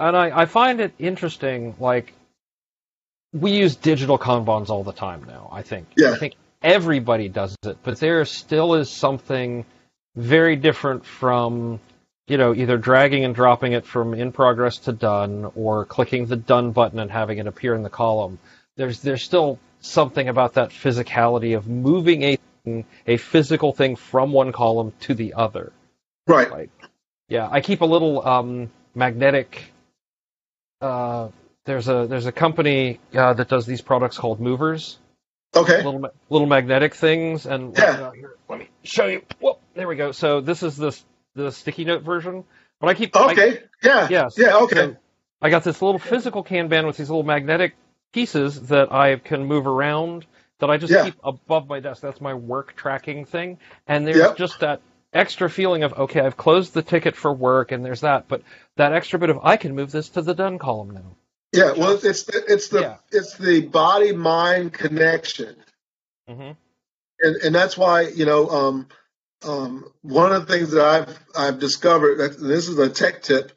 [0.01, 2.13] And I, I find it interesting, like,
[3.33, 5.89] we use digital Kanbans all the time now, I think.
[5.95, 6.13] Yeah.
[6.13, 9.63] I think everybody does it, but there still is something
[10.15, 11.79] very different from,
[12.27, 16.35] you know, either dragging and dropping it from in progress to done or clicking the
[16.35, 18.39] done button and having it appear in the column.
[18.77, 24.31] There's, there's still something about that physicality of moving a thing, a physical thing from
[24.31, 25.71] one column to the other.
[26.25, 26.49] Right.
[26.49, 26.71] Like,
[27.29, 29.71] yeah, I keep a little um, magnetic.
[30.82, 31.29] Uh,
[31.65, 34.97] there's a there's a company uh, that does these products called movers,
[35.55, 35.77] Okay.
[35.84, 38.11] little little magnetic things, and Yeah.
[38.13, 39.21] here, let me show you.
[39.39, 40.11] Whoop, there we go.
[40.11, 40.97] So this is the
[41.36, 42.43] the sticky note version,
[42.79, 43.59] but I keep I- Okay.
[43.84, 44.07] Yeah.
[44.09, 44.36] yes.
[44.38, 44.57] Yeah.
[44.57, 44.75] Okay.
[44.75, 44.97] So,
[45.41, 47.75] I got this little physical Kanban with these little magnetic
[48.11, 50.25] pieces that I can move around
[50.59, 51.05] that I just Yeah.
[51.05, 52.01] keep above my desk.
[52.01, 53.57] That's my work tracking thing.
[53.88, 54.38] And there's Yep.
[54.38, 54.82] just that
[55.14, 58.28] extra feeling of okay, I've closed the ticket for work, and there's that.
[58.28, 58.43] But
[58.78, 61.16] that extra bit of I can move this to the done column now.
[61.53, 62.97] Yeah, well, it's the, it's the Yeah.
[63.12, 65.55] it's the body mind connection,
[66.30, 66.51] mm-hmm.
[67.20, 68.88] and and that's why you know um,
[69.43, 73.51] um, one of the things that I've I've discovered that this is a tech tip.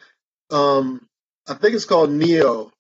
[0.51, 1.07] Um,
[1.47, 2.73] I think it's called Nebo.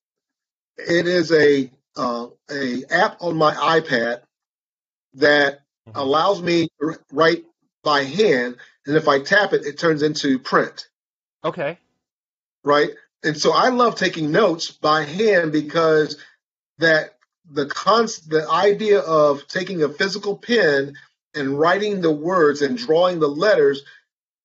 [0.76, 4.22] It is a uh, a app on my iPad
[5.14, 5.92] that Mhm.
[5.94, 7.44] allows me to write
[7.84, 8.56] by hand,
[8.86, 10.88] and if I tap it, it turns into print.
[11.44, 11.78] Okay.
[12.64, 12.90] right?
[13.22, 16.18] And so I love taking notes by hand because
[16.78, 17.16] that
[17.50, 20.94] the cons the idea of taking a physical pen
[21.34, 23.82] and writing the words and drawing the letters,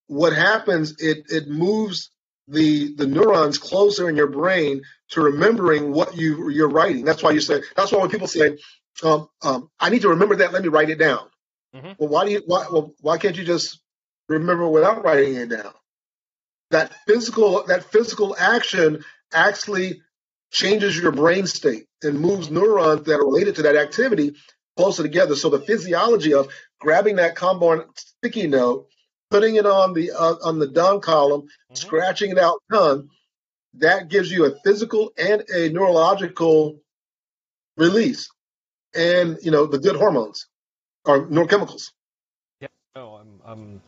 [0.08, 2.12] what happens it it moves
[2.48, 7.06] the the neurons closer in your brain to remembering what you you're writing.
[7.06, 8.58] That's why you say that's why when people say,
[9.04, 11.28] um, um, I need to remember that, let me write it down.
[11.76, 11.95] Mhm.
[11.99, 13.80] Well, why do you why well, why can't you just
[14.28, 15.74] remember without writing it down?
[16.72, 19.03] that physical that physical action
[19.34, 20.01] actually
[20.51, 24.36] changes your brain state and moves neurons that are related to that activity
[24.78, 25.36] closer together.
[25.36, 26.49] So the physiology of
[26.80, 28.88] grabbing that Kanban sticky note,
[29.32, 31.78] putting it on the uh, on the done column, Mhm.
[31.78, 33.09] scratching it out done,
[33.76, 36.80] that gives you a physical and a neurological
[37.78, 38.30] release,
[38.95, 40.47] and you know the good hormones
[41.10, 41.91] or neurochemicals.
[42.95, 43.82] Oh, I'm, I'm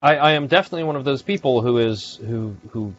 [0.00, 2.94] I, I am definitely one of those people who is who who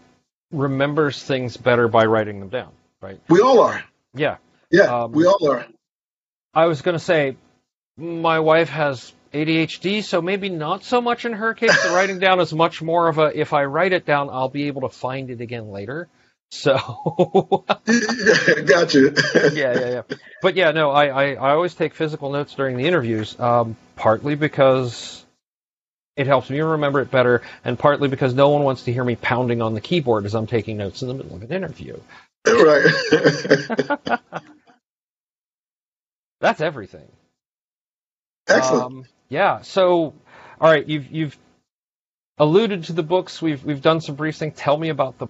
[0.51, 2.71] remembers things better by writing them down.
[3.01, 3.19] Right?
[3.29, 3.83] We all are.
[4.13, 4.37] Yeah.
[4.71, 5.65] Yeah, Um, we all are.
[6.53, 7.37] I was going to say
[7.97, 11.83] my wife has ADHD, so maybe not so much in her case.
[11.83, 14.67] The writing down is much more of a if I write it down, I'll be
[14.67, 16.07] able to find it again later.
[16.51, 16.77] So
[18.65, 19.13] Got you.
[19.35, 20.01] yeah, yeah, yeah.
[20.41, 24.35] But yeah, no, I, I, I always take physical notes during the interviews, um, partly
[24.35, 25.23] because
[26.15, 29.15] it helps me remember it better, and partly because no one wants to hear me
[29.15, 31.99] pounding on the keyboard as I'm taking notes in the middle of an interview.
[32.47, 32.85] right.
[36.41, 37.07] That's everything.
[38.47, 38.83] Excellent.
[38.83, 39.61] Um, yeah.
[39.61, 40.13] So,
[40.59, 41.37] all right, you've you've
[42.37, 43.41] alluded to the books.
[43.41, 44.55] We've we've done some brief things.
[44.57, 45.27] Tell me about the.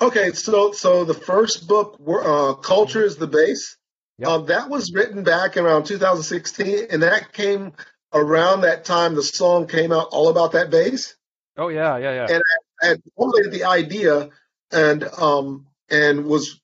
[0.00, 3.76] Okay, so so the first book, uh, "Culture is the Bass,"
[4.18, 4.28] Yep.
[4.28, 7.72] um, that was written back around 2016, and that came
[8.12, 11.14] around that time the song came out, "All About That Bass."
[11.56, 12.26] Oh yeah, yeah, yeah.
[12.30, 12.42] And-
[12.80, 14.30] I had formulated the idea,
[14.70, 16.60] and um, and was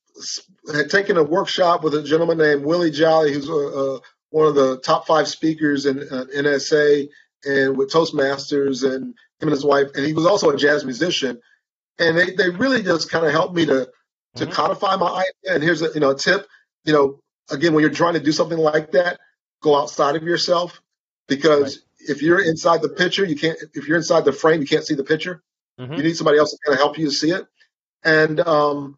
[0.73, 3.99] had taken a workshop with a gentleman named Willie Jolley, who's uh, uh,
[4.31, 7.09] one of the top five speakers in uh, NSA
[7.45, 11.41] and with Toastmasters, and him and his wife, and he was also a jazz musician.
[11.99, 13.91] And they, they really just kind of helped me to
[14.37, 14.53] to Mhm.
[14.53, 15.55] codify my idea.
[15.55, 16.47] And here's a you know a tip,
[16.85, 17.21] you know,
[17.51, 19.21] again when you're trying to do something like that,
[19.63, 20.81] go outside of yourself
[21.29, 23.59] because if you're inside the picture, you can't.
[23.75, 25.43] If you're inside the frame, you can't see the picture.
[25.81, 25.97] Mhm.
[25.97, 27.47] You need somebody else to kind of help you to see it.
[28.03, 28.97] And um,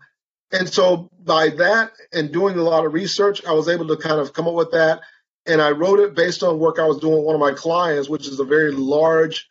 [0.52, 4.20] and so by that and doing a lot of research, I was able to kind
[4.20, 5.00] of come up with that.
[5.44, 8.08] And I wrote it based on work I was doing with one of my clients,
[8.08, 9.46] which is a very large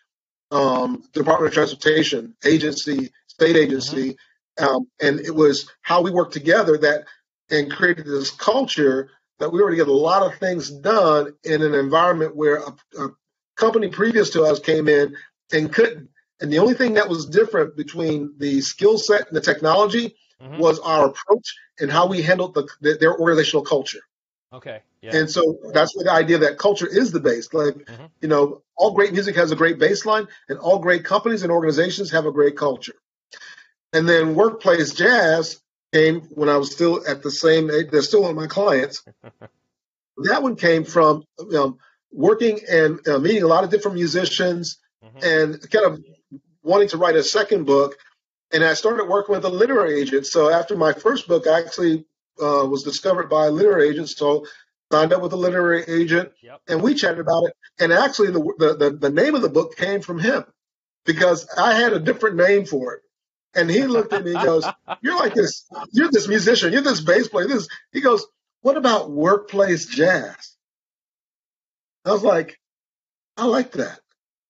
[0.51, 4.17] um, Department of Transportation agency, state agency.
[4.57, 7.03] Um, and it was how we worked together that
[7.51, 9.09] and created this culture
[9.39, 12.73] that we were to get a lot of things done in an environment where a,
[12.99, 13.09] a
[13.57, 15.15] company previous to us came in
[15.51, 16.09] and couldn't.
[16.39, 20.57] And the only thing that was different between the skill set and the technology Mhm.
[20.57, 24.01] was our approach and how we handled the, the, their organizational culture.
[24.51, 24.81] Okay.
[25.01, 25.15] Yeah.
[25.17, 27.53] And so that's where the idea that culture is the base.
[27.53, 28.09] Like, Mhm.
[28.21, 32.11] you know, all great music has a great baseline, and all great companies and organizations
[32.11, 32.95] have a great culture.
[33.95, 35.61] And then workplace jazz
[35.93, 37.71] came when I was still at the same.
[37.71, 37.87] age.
[37.91, 39.03] They're still one of my clients.
[40.17, 41.23] that one came from
[41.57, 41.77] um,
[42.11, 45.23] working and uh, meeting a lot of different musicians Mhm.
[45.23, 45.99] and kind of
[46.61, 47.95] wanting to write a second book.
[48.51, 50.25] And I started working with a literary agent.
[50.25, 52.05] So after my first book, I actually
[52.41, 54.09] uh, was discovered by a literary agent.
[54.09, 54.45] So
[54.91, 56.61] signed up with a literary agent, Yep.
[56.67, 57.53] and we chatted about it.
[57.79, 60.43] And actually, the, the the the name of the book came from him
[61.05, 63.01] because I had a different name for it.
[63.55, 64.65] And he looked at me and goes,
[65.01, 65.65] "You're like this.
[65.91, 66.73] You're this musician.
[66.73, 67.47] You're this bass player.
[67.47, 68.25] This." He goes,
[68.61, 70.55] "What about workplace jazz?"
[72.05, 72.59] I was like,
[73.37, 73.99] "I like that."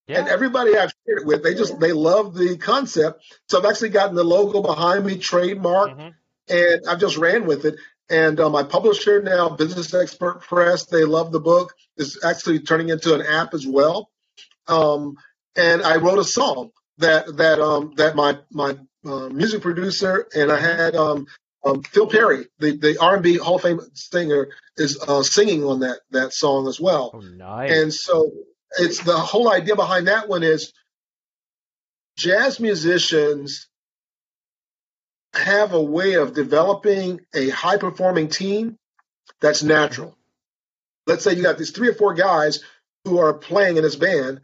[0.07, 3.23] And everybody I've shared it with, they just they love the concept.
[3.49, 6.13] So I've actually gotten the logo behind me, trademark, Mhm.
[6.49, 7.75] and I've just ran with it.
[8.09, 11.73] And uh, my publisher now, Business Expert Press, they love the book.
[11.97, 14.11] It's actually turning into an app as well.
[14.67, 15.17] Um,
[15.55, 20.51] and I wrote a song that that um, that my my uh, music producer, and
[20.51, 21.27] I had um,
[21.65, 25.99] um, Phil Perry, the, the R&B Hall of Fame singer, is uh, singing on that
[26.11, 27.11] that song as well.
[27.13, 27.71] Oh, nice.
[27.71, 28.31] And so
[28.77, 30.73] it's the whole idea behind that one is
[32.17, 33.67] jazz musicians
[35.33, 38.77] have a way of developing a high performing team
[39.41, 40.15] that's natural.
[41.07, 42.61] Let's say you got these three or four guys
[43.03, 44.41] who are playing in this band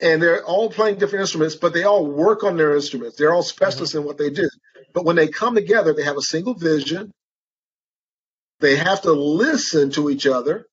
[0.00, 3.16] and they're all playing different instruments, but they all work on their instruments.
[3.16, 4.02] They're all specialists mm-hmm.
[4.02, 4.48] in what they do.
[4.92, 7.12] But when they come together, they have a single vision.
[8.60, 10.66] They have to listen to each other.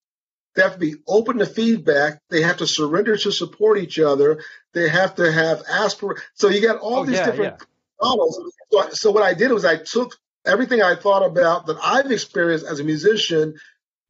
[0.56, 2.20] They have to be open to feedback.
[2.30, 4.42] They have to surrender to support each other.
[4.74, 6.22] They have to have aspir.
[6.36, 7.66] So you got all oh, these yeah, different yeah.
[8.02, 8.54] models.
[8.72, 10.16] So, so what I did was I took
[10.46, 13.56] everything I thought about that I've experienced as a musician,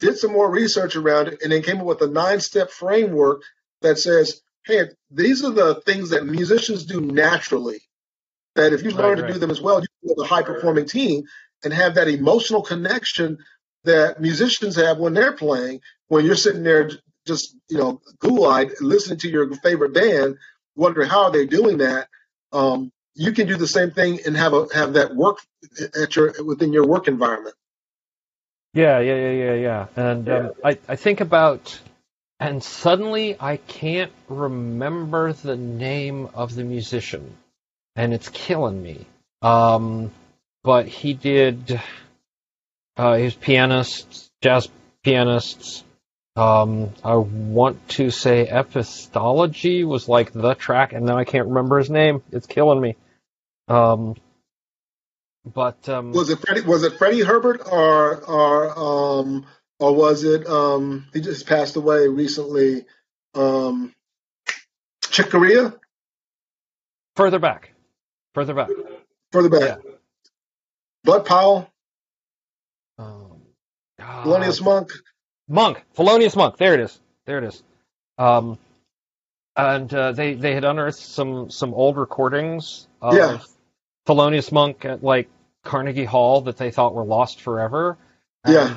[0.00, 3.42] did some more research around it, and then came up with a nine-step framework
[3.80, 7.80] that says, "Hey, these are the things that musicians do naturally.
[8.54, 10.86] That if you learn right, to do them as well, you can build a high-performing
[10.86, 11.24] team
[11.64, 13.38] and have that emotional connection
[13.84, 15.80] that musicians have when they're playing.
[16.08, 16.90] When you're sitting there
[17.26, 20.36] just you know ghoul-eyed listening to your favorite band,
[20.76, 22.08] wondering how are they doing that.
[22.52, 25.38] Um, you can do the same thing and have a have that work
[26.00, 27.54] at your within your work environment.
[28.72, 29.86] Yeah, yeah, yeah, yeah, yeah.
[29.96, 31.78] And um, I I think about
[32.40, 37.36] and suddenly I can't remember the name of the musician,
[37.96, 39.06] and it's killing me.
[39.42, 40.10] Um,
[40.62, 41.80] but he did.
[42.96, 44.68] Uh, he was pianist, jazz
[45.02, 45.84] pianist.
[46.36, 51.78] Um, I want to say Epistrophy was like the track, and now I can't remember
[51.78, 52.22] his name.
[52.32, 52.96] It's killing me.
[53.68, 54.16] Um,
[55.44, 56.62] but um, was it Freddie?
[56.62, 59.46] Was it Freddie Herbert or or um,
[59.78, 62.84] or was it um, he just passed away recently?
[63.34, 63.92] Um,
[65.02, 65.74] Chick Corea.
[67.16, 67.72] Further back,
[68.34, 68.68] further back,
[69.32, 69.60] further back.
[69.62, 69.76] Yeah.
[71.04, 71.70] Bud Powell.
[72.98, 73.42] Um,
[74.00, 74.90] Thelonious Monk.
[75.48, 75.84] Monk.
[75.96, 76.56] Thelonious Monk.
[76.56, 77.00] There it is.
[77.26, 77.62] There it is.
[78.18, 78.58] Um,
[79.56, 83.38] and uh, they they had unearthed some some old recordings of yeah.
[84.06, 85.28] Thelonious Monk at like
[85.62, 87.96] Carnegie Hall that they thought were lost forever.
[88.44, 88.76] And, yeah.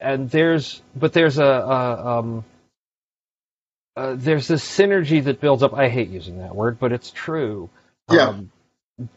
[0.00, 2.44] And there's, but there's a, a um,
[3.98, 5.74] uh, there's this synergy that builds up.
[5.74, 7.68] I hate using that word, but it's true.
[8.08, 8.28] Yeah.
[8.28, 8.52] Um,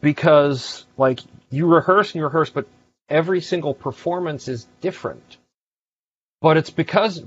[0.00, 1.20] because like
[1.50, 2.66] you rehearse and you rehearse, but
[3.08, 5.36] every single performance is different.
[6.40, 7.22] But it's because,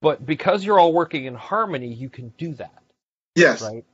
[0.00, 2.82] but because you're all working in harmony, you can do that.
[3.36, 3.62] Yes.
[3.62, 3.84] Right.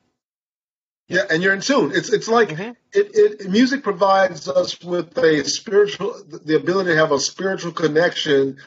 [1.08, 1.92] Yeah, and you're in tune.
[1.94, 2.72] It's it's like mm-hmm.
[2.92, 8.58] it, it music provides us with a spiritual the ability to have a spiritual connection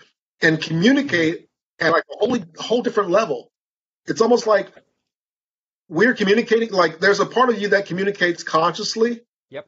[0.41, 1.47] and communicate
[1.79, 3.51] at like a whole whole different level.
[4.05, 4.71] It's almost like
[5.89, 9.21] we're communicating like there's a part of you that communicates consciously.
[9.49, 9.67] Yep.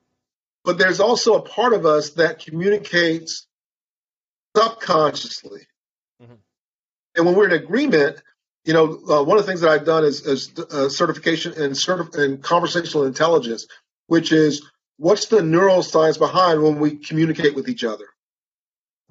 [0.64, 3.48] But there's also a part of us that communicates
[4.56, 5.62] subconsciously.
[6.22, 6.34] Mm-hmm.
[7.16, 8.22] And when we're in agreement,
[8.66, 11.72] you know, uh, one of the things that I've done is, is uh, certification in,
[11.72, 13.68] certif- in conversational intelligence,
[14.08, 18.06] which is what's the neuroscience behind when we communicate with each other.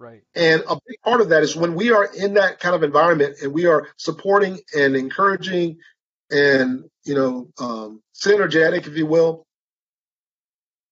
[0.03, 0.23] Right.
[0.35, 3.37] And a big part of that is when we are in that kind of environment
[3.41, 5.79] and we are supporting and encouraging
[6.29, 9.47] and, you know, um, synergetic, if you will,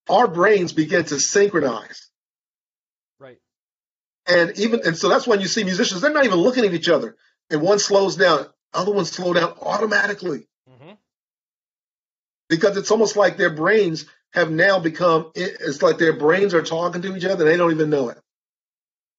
[0.09, 2.09] our brains begin to synchronize.
[3.19, 3.39] Right.
[4.29, 6.89] And even, and so that's when you see musicians, they're not even looking at each
[6.89, 7.17] other
[7.51, 10.47] and one slows down, other ones slow down automatically.
[10.71, 10.93] Mm-hmm.
[12.49, 17.03] Because it's almost like their brains have now become, it's like their brains are talking
[17.03, 18.19] to each other and they don't even know it.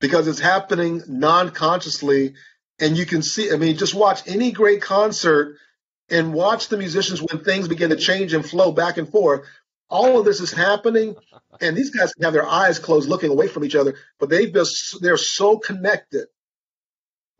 [0.01, 2.33] Because it's happening non consciously.
[2.79, 5.57] And you can see, I mean, just watch any great concert
[6.09, 9.47] and watch the musicians when things begin to change and flow back and forth.
[9.89, 11.15] All of this is happening,
[11.59, 15.01] and these guys have their eyes closed, looking away from each other, but they've just,
[15.01, 16.27] they're so connected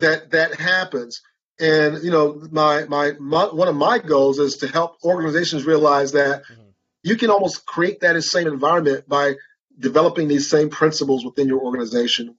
[0.00, 1.22] that that happens.
[1.58, 6.12] And you know, my, my, my one of my goals is to help organizations realize
[6.12, 6.62] that mm-hmm.
[7.02, 9.34] you can almost create that same environment by
[9.78, 12.36] developing these same principles within your organization.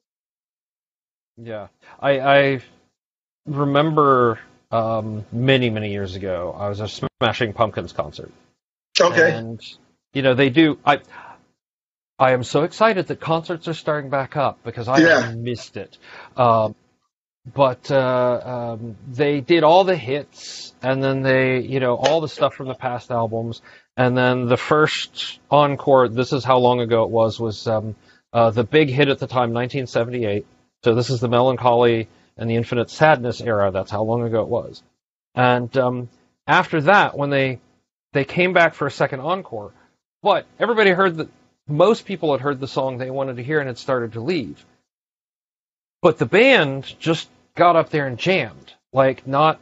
[1.38, 1.68] Yeah,
[2.00, 2.62] I, I
[3.46, 4.40] remember
[4.72, 6.56] um, many many years ago.
[6.58, 8.32] I was a Smashing Pumpkins concert.
[9.00, 9.36] Okay.
[9.36, 9.62] And
[10.14, 10.78] you know they do.
[10.86, 11.00] I
[12.20, 15.32] I am so excited that concerts are starting back up because I yeah.
[15.36, 15.98] missed it.
[16.38, 16.76] Um,
[17.52, 22.30] but uh, um, they did all the hits, and then they, you know, all the
[22.30, 23.62] stuff from the past albums,
[23.98, 26.08] and then the first encore.
[26.08, 27.40] This is how long ago it was.
[27.40, 27.96] Was um,
[28.32, 30.46] uh, the big hit at the time, 1978.
[30.84, 32.08] So this is the Mellon Collie
[32.38, 33.72] and the infinite sadness era.
[33.72, 34.84] That's how long ago it was.
[35.36, 36.10] And um,
[36.48, 37.60] after that, when they
[38.12, 39.72] they came back for a second encore,
[40.22, 41.30] but everybody heard that
[41.68, 44.64] most people had heard the song they wanted to hear and had started to leave.
[46.02, 48.74] But the band just got up there and jammed.
[48.92, 49.60] Like, not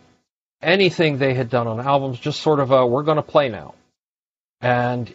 [0.61, 3.75] anything they had done on albums, just sort of a, we're going to play now.
[4.59, 5.13] And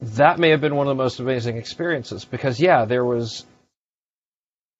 [0.00, 3.44] that may have been one of the most amazing experiences because, yeah, there was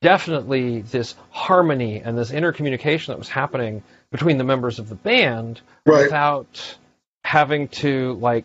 [0.05, 3.83] definitely this harmony and this intercommunication that was happening
[4.13, 6.03] between the members of the band Right.
[6.05, 6.77] without
[7.25, 8.45] having to like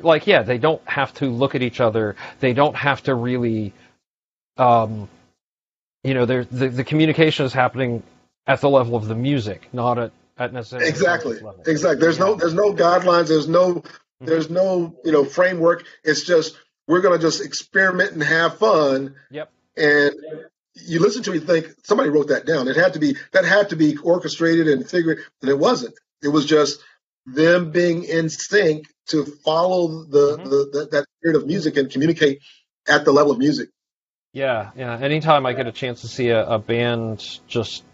[0.00, 3.72] like yeah they don't have to look at each other they don't have to really
[4.58, 5.08] um
[6.04, 8.04] you know there the, the communication is happening
[8.46, 11.40] at the level of the music not at at necessarily Exactly.
[11.66, 12.00] Exactly.
[12.00, 13.26] There's no there's no guidelines.
[13.26, 13.82] There's no
[14.20, 15.84] there's no you know framework.
[16.04, 16.56] It's just
[16.88, 19.14] we're gonna just experiment and have fun.
[19.30, 19.52] Yep.
[19.76, 20.14] And
[20.74, 22.66] you listen to it, you think somebody wrote that down.
[22.66, 25.94] It had to be that had to be orchestrated and figured, and it wasn't.
[26.22, 26.80] It was just
[27.26, 30.44] them being in sync to follow the, Mhm.
[30.44, 32.40] the, the that spirit of music and communicate
[32.88, 33.68] at the level of music.
[34.32, 34.96] Yeah, yeah.
[34.98, 37.84] Anytime I get a chance to see a, a band just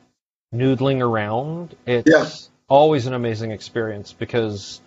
[0.55, 2.29] noodling around, it's Yeah.
[2.69, 4.81] always an amazing experience because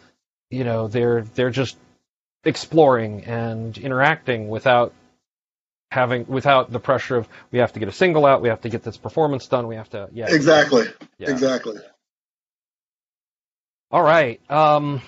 [0.49, 1.77] you know they're they're just
[2.47, 4.93] exploring and interacting without
[5.91, 8.69] having without the pressure of we have to get a single out, we have to
[8.69, 10.27] get this performance done, we have to yeah.
[10.29, 10.85] Exactly.
[11.17, 11.31] yeah.
[11.31, 11.77] Exactly.
[13.89, 14.39] All right.
[14.51, 15.01] Um,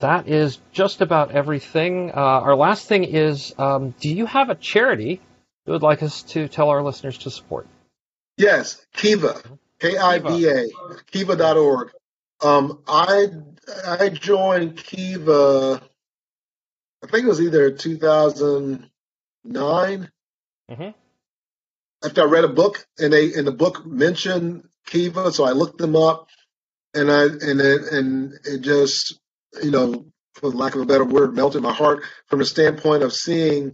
[0.00, 2.10] that is just about everything.
[2.10, 5.20] Uh, our last thing is, um, do you have a charity
[5.66, 7.68] you would like us to tell our listeners to support?
[8.36, 9.40] Yes, Kiva,
[9.78, 10.68] K I V A,
[11.10, 11.90] Kiva.org.
[12.42, 13.28] Um, I
[13.86, 15.80] I joined Kiva.
[17.02, 20.10] I think it was either 2009.
[20.70, 20.94] Mhm.
[22.04, 25.78] After I read a book and they and the book mentioned Kiva, so I looked
[25.78, 26.28] them up,
[26.94, 29.18] and I and it and it just
[29.62, 33.12] you know, for lack of a better word, melted my heart from the standpoint of
[33.12, 33.72] seeing,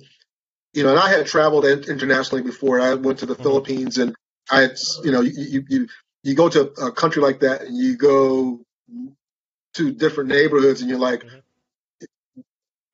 [0.72, 2.80] you know, and I had traveled internationally before.
[2.80, 3.42] I went to the Mhm.
[3.42, 4.14] Philippines and
[4.50, 5.88] I had, you know, you, you,
[6.22, 8.60] you, go to a country like that and you go
[9.74, 11.42] to different neighborhoods and you're like, Mhm.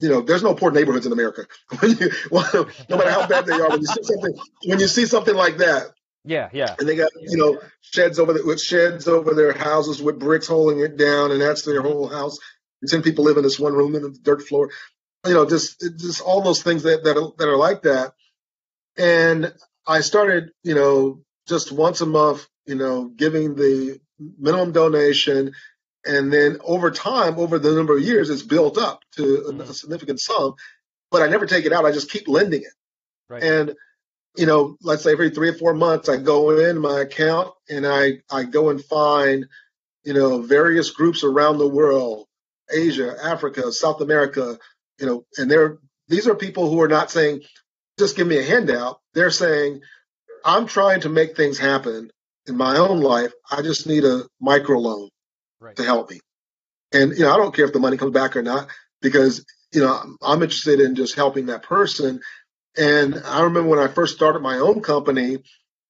[0.01, 1.47] You know, there's no poor neighborhoods in America.
[1.81, 4.37] When you, well, no matter how bad they are, when you see something,
[4.67, 5.89] when you see something like that,
[6.25, 6.75] Yeah, yeah.
[6.79, 10.47] and they got you know sheds over the, with sheds over their houses with bricks
[10.47, 12.39] holding it down, and that's their whole house.
[12.83, 14.71] And ten people live in this one room in the dirt floor.
[15.27, 18.13] You know, just just all those things that that are, that are like that.
[18.97, 19.53] And
[19.87, 24.01] I started, you know, just once a month, you know, giving the
[24.39, 25.53] minimum donation,
[26.07, 29.69] and then over time, over the number of years, it's built up to a, Mhm.
[29.71, 30.55] a significant sum.
[31.11, 32.73] But I never take it out; I just keep lending it.
[33.29, 33.43] Right.
[33.43, 33.75] And
[34.37, 37.87] you know, let's say every three or four months, I go in my account and
[37.87, 39.47] I I go and find,
[40.05, 42.27] you know, various groups around the world,
[42.71, 44.59] Asia, Africa, South America,
[44.99, 45.79] you know, and they're
[46.09, 47.43] these are people who are not saying,
[47.99, 49.01] just give me a handout.
[49.15, 49.81] They're saying,
[50.45, 52.11] I'm trying to make things happen
[52.47, 53.33] in my own life.
[53.51, 55.09] I just need a micro loan
[55.65, 55.77] right.
[55.77, 56.21] to help me.
[56.93, 58.69] And you know, I don't care if the money comes back or not
[59.01, 62.21] because you know I'm- interested in just helping that person.
[62.77, 65.39] And I remember when I first started my own company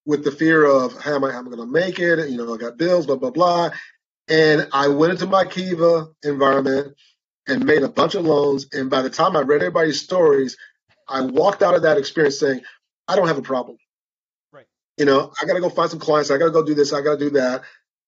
[0.07, 2.29] with the fear of how am I am I going to make it?
[2.29, 3.71] You know, I got bills, blah blah blah.
[4.29, 6.95] And I went into my Kiva environment
[7.47, 8.67] and made a bunch of loans.
[8.73, 10.57] And by the time I read everybody's stories,
[11.09, 12.63] I walked out of that experience saying,
[13.07, 13.77] I don't have a problem.
[14.51, 14.67] Right.
[14.97, 16.31] You know, I got to go find some clients.
[16.31, 16.95] I got to go do this.
[16.95, 17.63] I got to do that.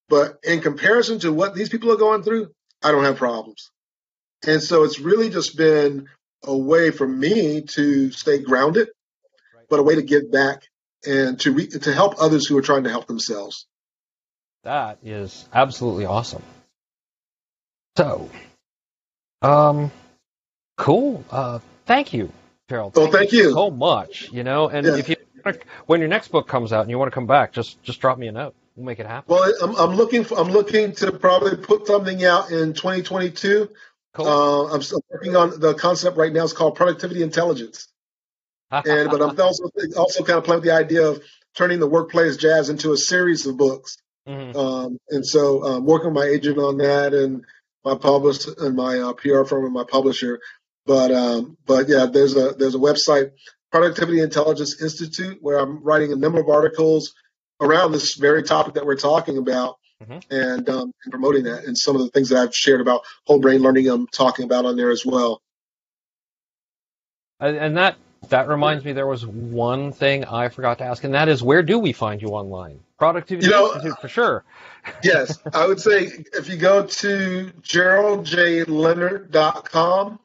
[0.08, 2.50] But in comparison to what these people are going through,
[2.82, 3.70] I don't have problems.
[4.46, 6.08] And so it's really just been
[6.44, 8.88] a way for me to stay grounded,
[9.68, 10.62] but a way to give back
[11.04, 13.66] and to re- to help others who are trying to help themselves.
[14.62, 16.42] That is absolutely awesome.
[17.96, 18.28] So,
[19.42, 19.90] um,
[20.76, 21.24] cool.
[21.30, 22.32] Uh, thank you,
[22.68, 22.94] Gerald.
[22.94, 23.52] Well, thank you.
[23.52, 24.30] so much.
[24.32, 24.96] You know, and Yeah.
[24.96, 25.16] if you
[25.86, 28.18] when your next book comes out and you want to come back, just just drop
[28.18, 28.54] me a note.
[28.76, 29.34] We'll make it happen.
[29.34, 33.70] Well, I'm, I'm looking for, I'm looking to probably put something out in 2022.
[34.12, 34.26] Cool.
[34.26, 36.44] Uh, I'm working on the concept right now.
[36.44, 37.88] It's called productivity intelligence.
[38.70, 41.22] and but I'm also also kind of playing with the idea of
[41.54, 43.96] turning the workplace jazz into a series of books.
[44.28, 44.56] Mhm.
[44.56, 47.44] Um, and so um, working with my agent on that and
[47.84, 50.40] my publisher and my uh, PR firm and my publisher.
[50.84, 53.30] But um, but yeah, there's a there's a website,
[53.70, 57.14] Productivity Intelligence Institute, where I'm writing a number of articles
[57.60, 59.76] around this very topic that we're talking about.
[60.02, 60.22] Mhm.
[60.30, 63.40] And, um, and promoting that, and some of the things that I've shared about whole
[63.40, 65.40] brain learning, I'm talking about on there as well.
[67.40, 67.96] and and that
[68.30, 71.62] that reminds me, there was one thing I forgot to ask, and that is, where
[71.62, 72.80] do we find you online?
[72.98, 74.42] Productivity you know, Institute for sure.
[75.02, 80.20] yes, I would say if you go to geraldjleonard.com,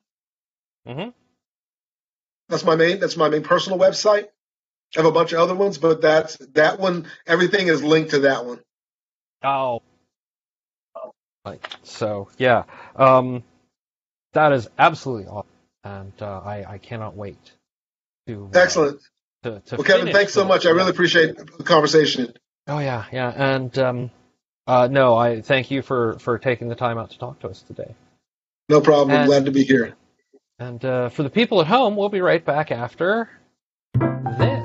[0.87, 1.09] mm-hmm.
[2.47, 4.27] that's my main that's my main personal website.
[4.95, 7.07] I have a bunch of other ones, but that's that one.
[7.25, 8.59] Everything is linked to that one.
[9.43, 9.81] Oh,
[11.83, 12.63] so yeah,
[12.95, 13.43] um,
[14.33, 15.49] that is absolutely awesome,
[15.83, 17.39] and uh, I I cannot wait
[18.27, 19.01] to uh, excellent.
[19.43, 20.65] To, to well, Kevin, thanks so much.
[20.65, 22.33] I really appreciate the conversation.
[22.67, 24.11] Oh yeah, yeah, and um,
[24.67, 27.63] uh, no, I thank you for for taking the time out to talk to us
[27.63, 27.95] today.
[28.69, 29.11] No problem.
[29.11, 29.95] And, I'm glad to be here.
[30.59, 33.29] And uh, for the people at home, we'll be right back after
[33.95, 34.60] this.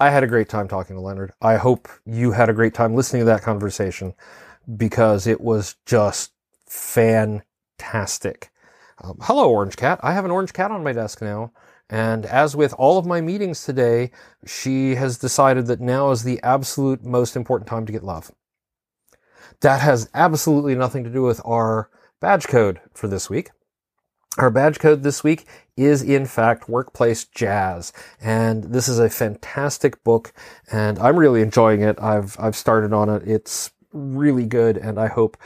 [0.00, 1.32] I had a great time talking to Leonard.
[1.42, 4.14] I hope you had a great time listening to that conversation
[4.76, 6.32] because it was just
[6.66, 8.50] fantastic.
[9.02, 9.98] Um, hello, Orange Cat.
[10.02, 11.52] I have an orange cat on my desk now.
[11.90, 14.12] And as with all of my meetings today,
[14.46, 18.30] she has decided that now is the absolute most important time to get love.
[19.62, 21.90] That has absolutely nothing to do with our
[22.20, 23.50] badge code for this week.
[24.36, 25.46] Our badge code this week
[25.78, 27.92] is in fact Workplace Jazz.
[28.20, 30.32] And this is a fantastic book
[30.70, 32.00] and I'm really enjoying it.
[32.00, 33.22] I've, I've started on it.
[33.26, 35.36] It's really good and I hope,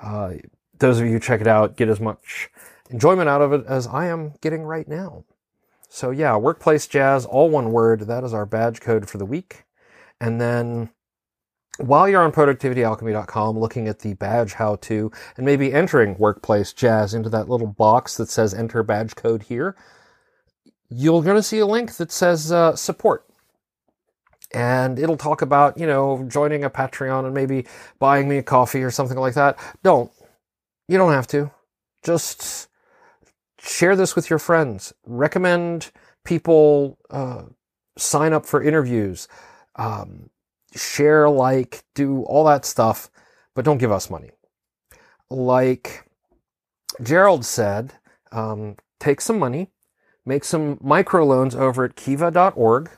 [0.00, 0.34] uh,
[0.78, 2.50] those of you who check it out get as much
[2.90, 5.24] enjoyment out of it as I am getting right now.
[5.88, 8.02] So yeah, Workplace Jazz, all one word.
[8.02, 9.64] That is our badge code for the week.
[10.20, 10.90] And then
[11.78, 17.14] while you're on productivityalchemy.com looking at the badge how to and maybe entering workplace jazz
[17.14, 19.76] into that little box that says enter badge code here,
[20.90, 23.24] you're going to see a link that says uh, support.
[24.52, 27.66] And it'll talk about, you know, joining a Patreon and maybe
[27.98, 29.58] buying me a coffee or something like that.
[29.82, 30.10] Don't.
[30.88, 31.50] You don't have to.
[32.02, 32.68] Just
[33.60, 34.94] share this with your friends.
[35.04, 35.90] Recommend
[36.24, 37.42] people uh,
[37.98, 39.28] sign up for interviews.
[39.76, 40.30] Um,
[40.74, 43.10] share, like, do all that stuff,
[43.54, 44.30] but don't give us money.
[45.30, 46.04] Like
[47.02, 47.94] Gerald said,
[48.32, 49.70] um, take some money,
[50.24, 52.90] make some microloans over at kiva.org,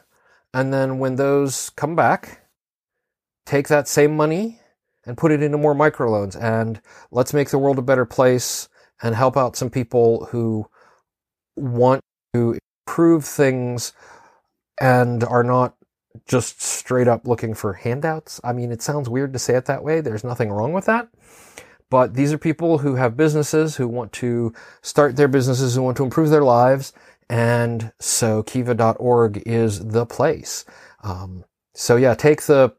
[0.52, 2.46] and then when those come back,
[3.46, 4.60] take that same money
[5.04, 6.40] and put it into more microloans.
[6.40, 8.68] And let's make the world a better place
[9.02, 10.66] and help out some people who
[11.56, 12.02] want
[12.34, 13.92] to improve things
[14.80, 15.74] and are not
[16.26, 18.40] just straight up looking for handouts.
[18.42, 20.00] I mean, it sounds weird to say it that way.
[20.00, 21.08] There's nothing wrong with that.
[21.90, 25.96] But these are people who have businesses, who want to start their businesses, who want
[25.96, 26.92] to improve their lives.
[27.28, 30.64] And so kiva.org is the place.
[31.02, 31.44] Um,
[31.74, 32.74] so yeah, take the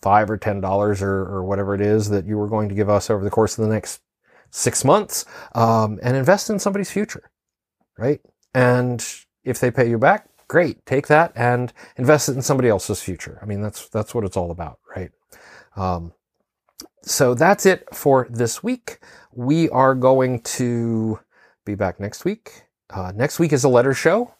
[0.00, 2.90] five or ten dollars or, or whatever it is that you were going to give
[2.90, 4.00] us over the course of the next
[4.50, 7.30] six months, um, and invest in somebody's future,
[7.96, 8.20] right?
[8.54, 9.04] And
[9.44, 10.84] if they pay you back, great.
[10.84, 13.38] Take that and invest it in somebody else's future.
[13.40, 15.10] I mean, that's, that's what it's all about, right?
[15.76, 16.12] Um,
[17.00, 18.98] so that's it for this week.
[19.32, 21.20] We are going to
[21.64, 22.64] be back next week.
[22.90, 24.34] Uh, next week is a letter show.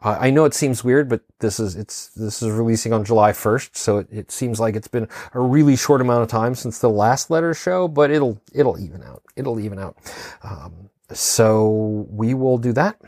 [0.00, 3.32] Uh, I know it seems weird, but this is it's this is releasing on July
[3.32, 6.78] 1st, so it, it, seems like it's been a really short amount of time since
[6.78, 9.24] the last letter show, but it'll it'll even out.
[9.34, 9.96] It'll even out.
[10.44, 13.00] Um, so we will do that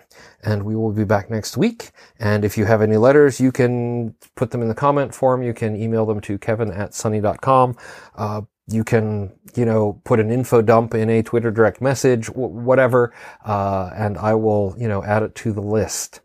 [0.42, 1.90] and we will be back next week.
[2.18, 5.42] And if you have any letters, you can put them in the comment form.
[5.42, 7.76] You can email them to kevin at sonney.com.
[8.14, 13.12] Uh, you can, you know, put an info dump in a Twitter direct message, whatever,
[13.44, 16.20] uh, and I will, you know, add it to the list.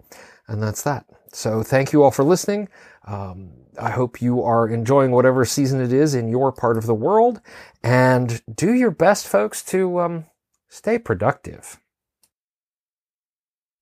[0.48, 1.06] And that's that.
[1.32, 2.70] So thank you all for listening.
[3.06, 6.94] Um, I hope you are enjoying whatever season it is in your part of the
[6.94, 7.42] world,
[7.84, 10.26] and do your best, folks, to um,
[10.70, 11.80] Stay productive.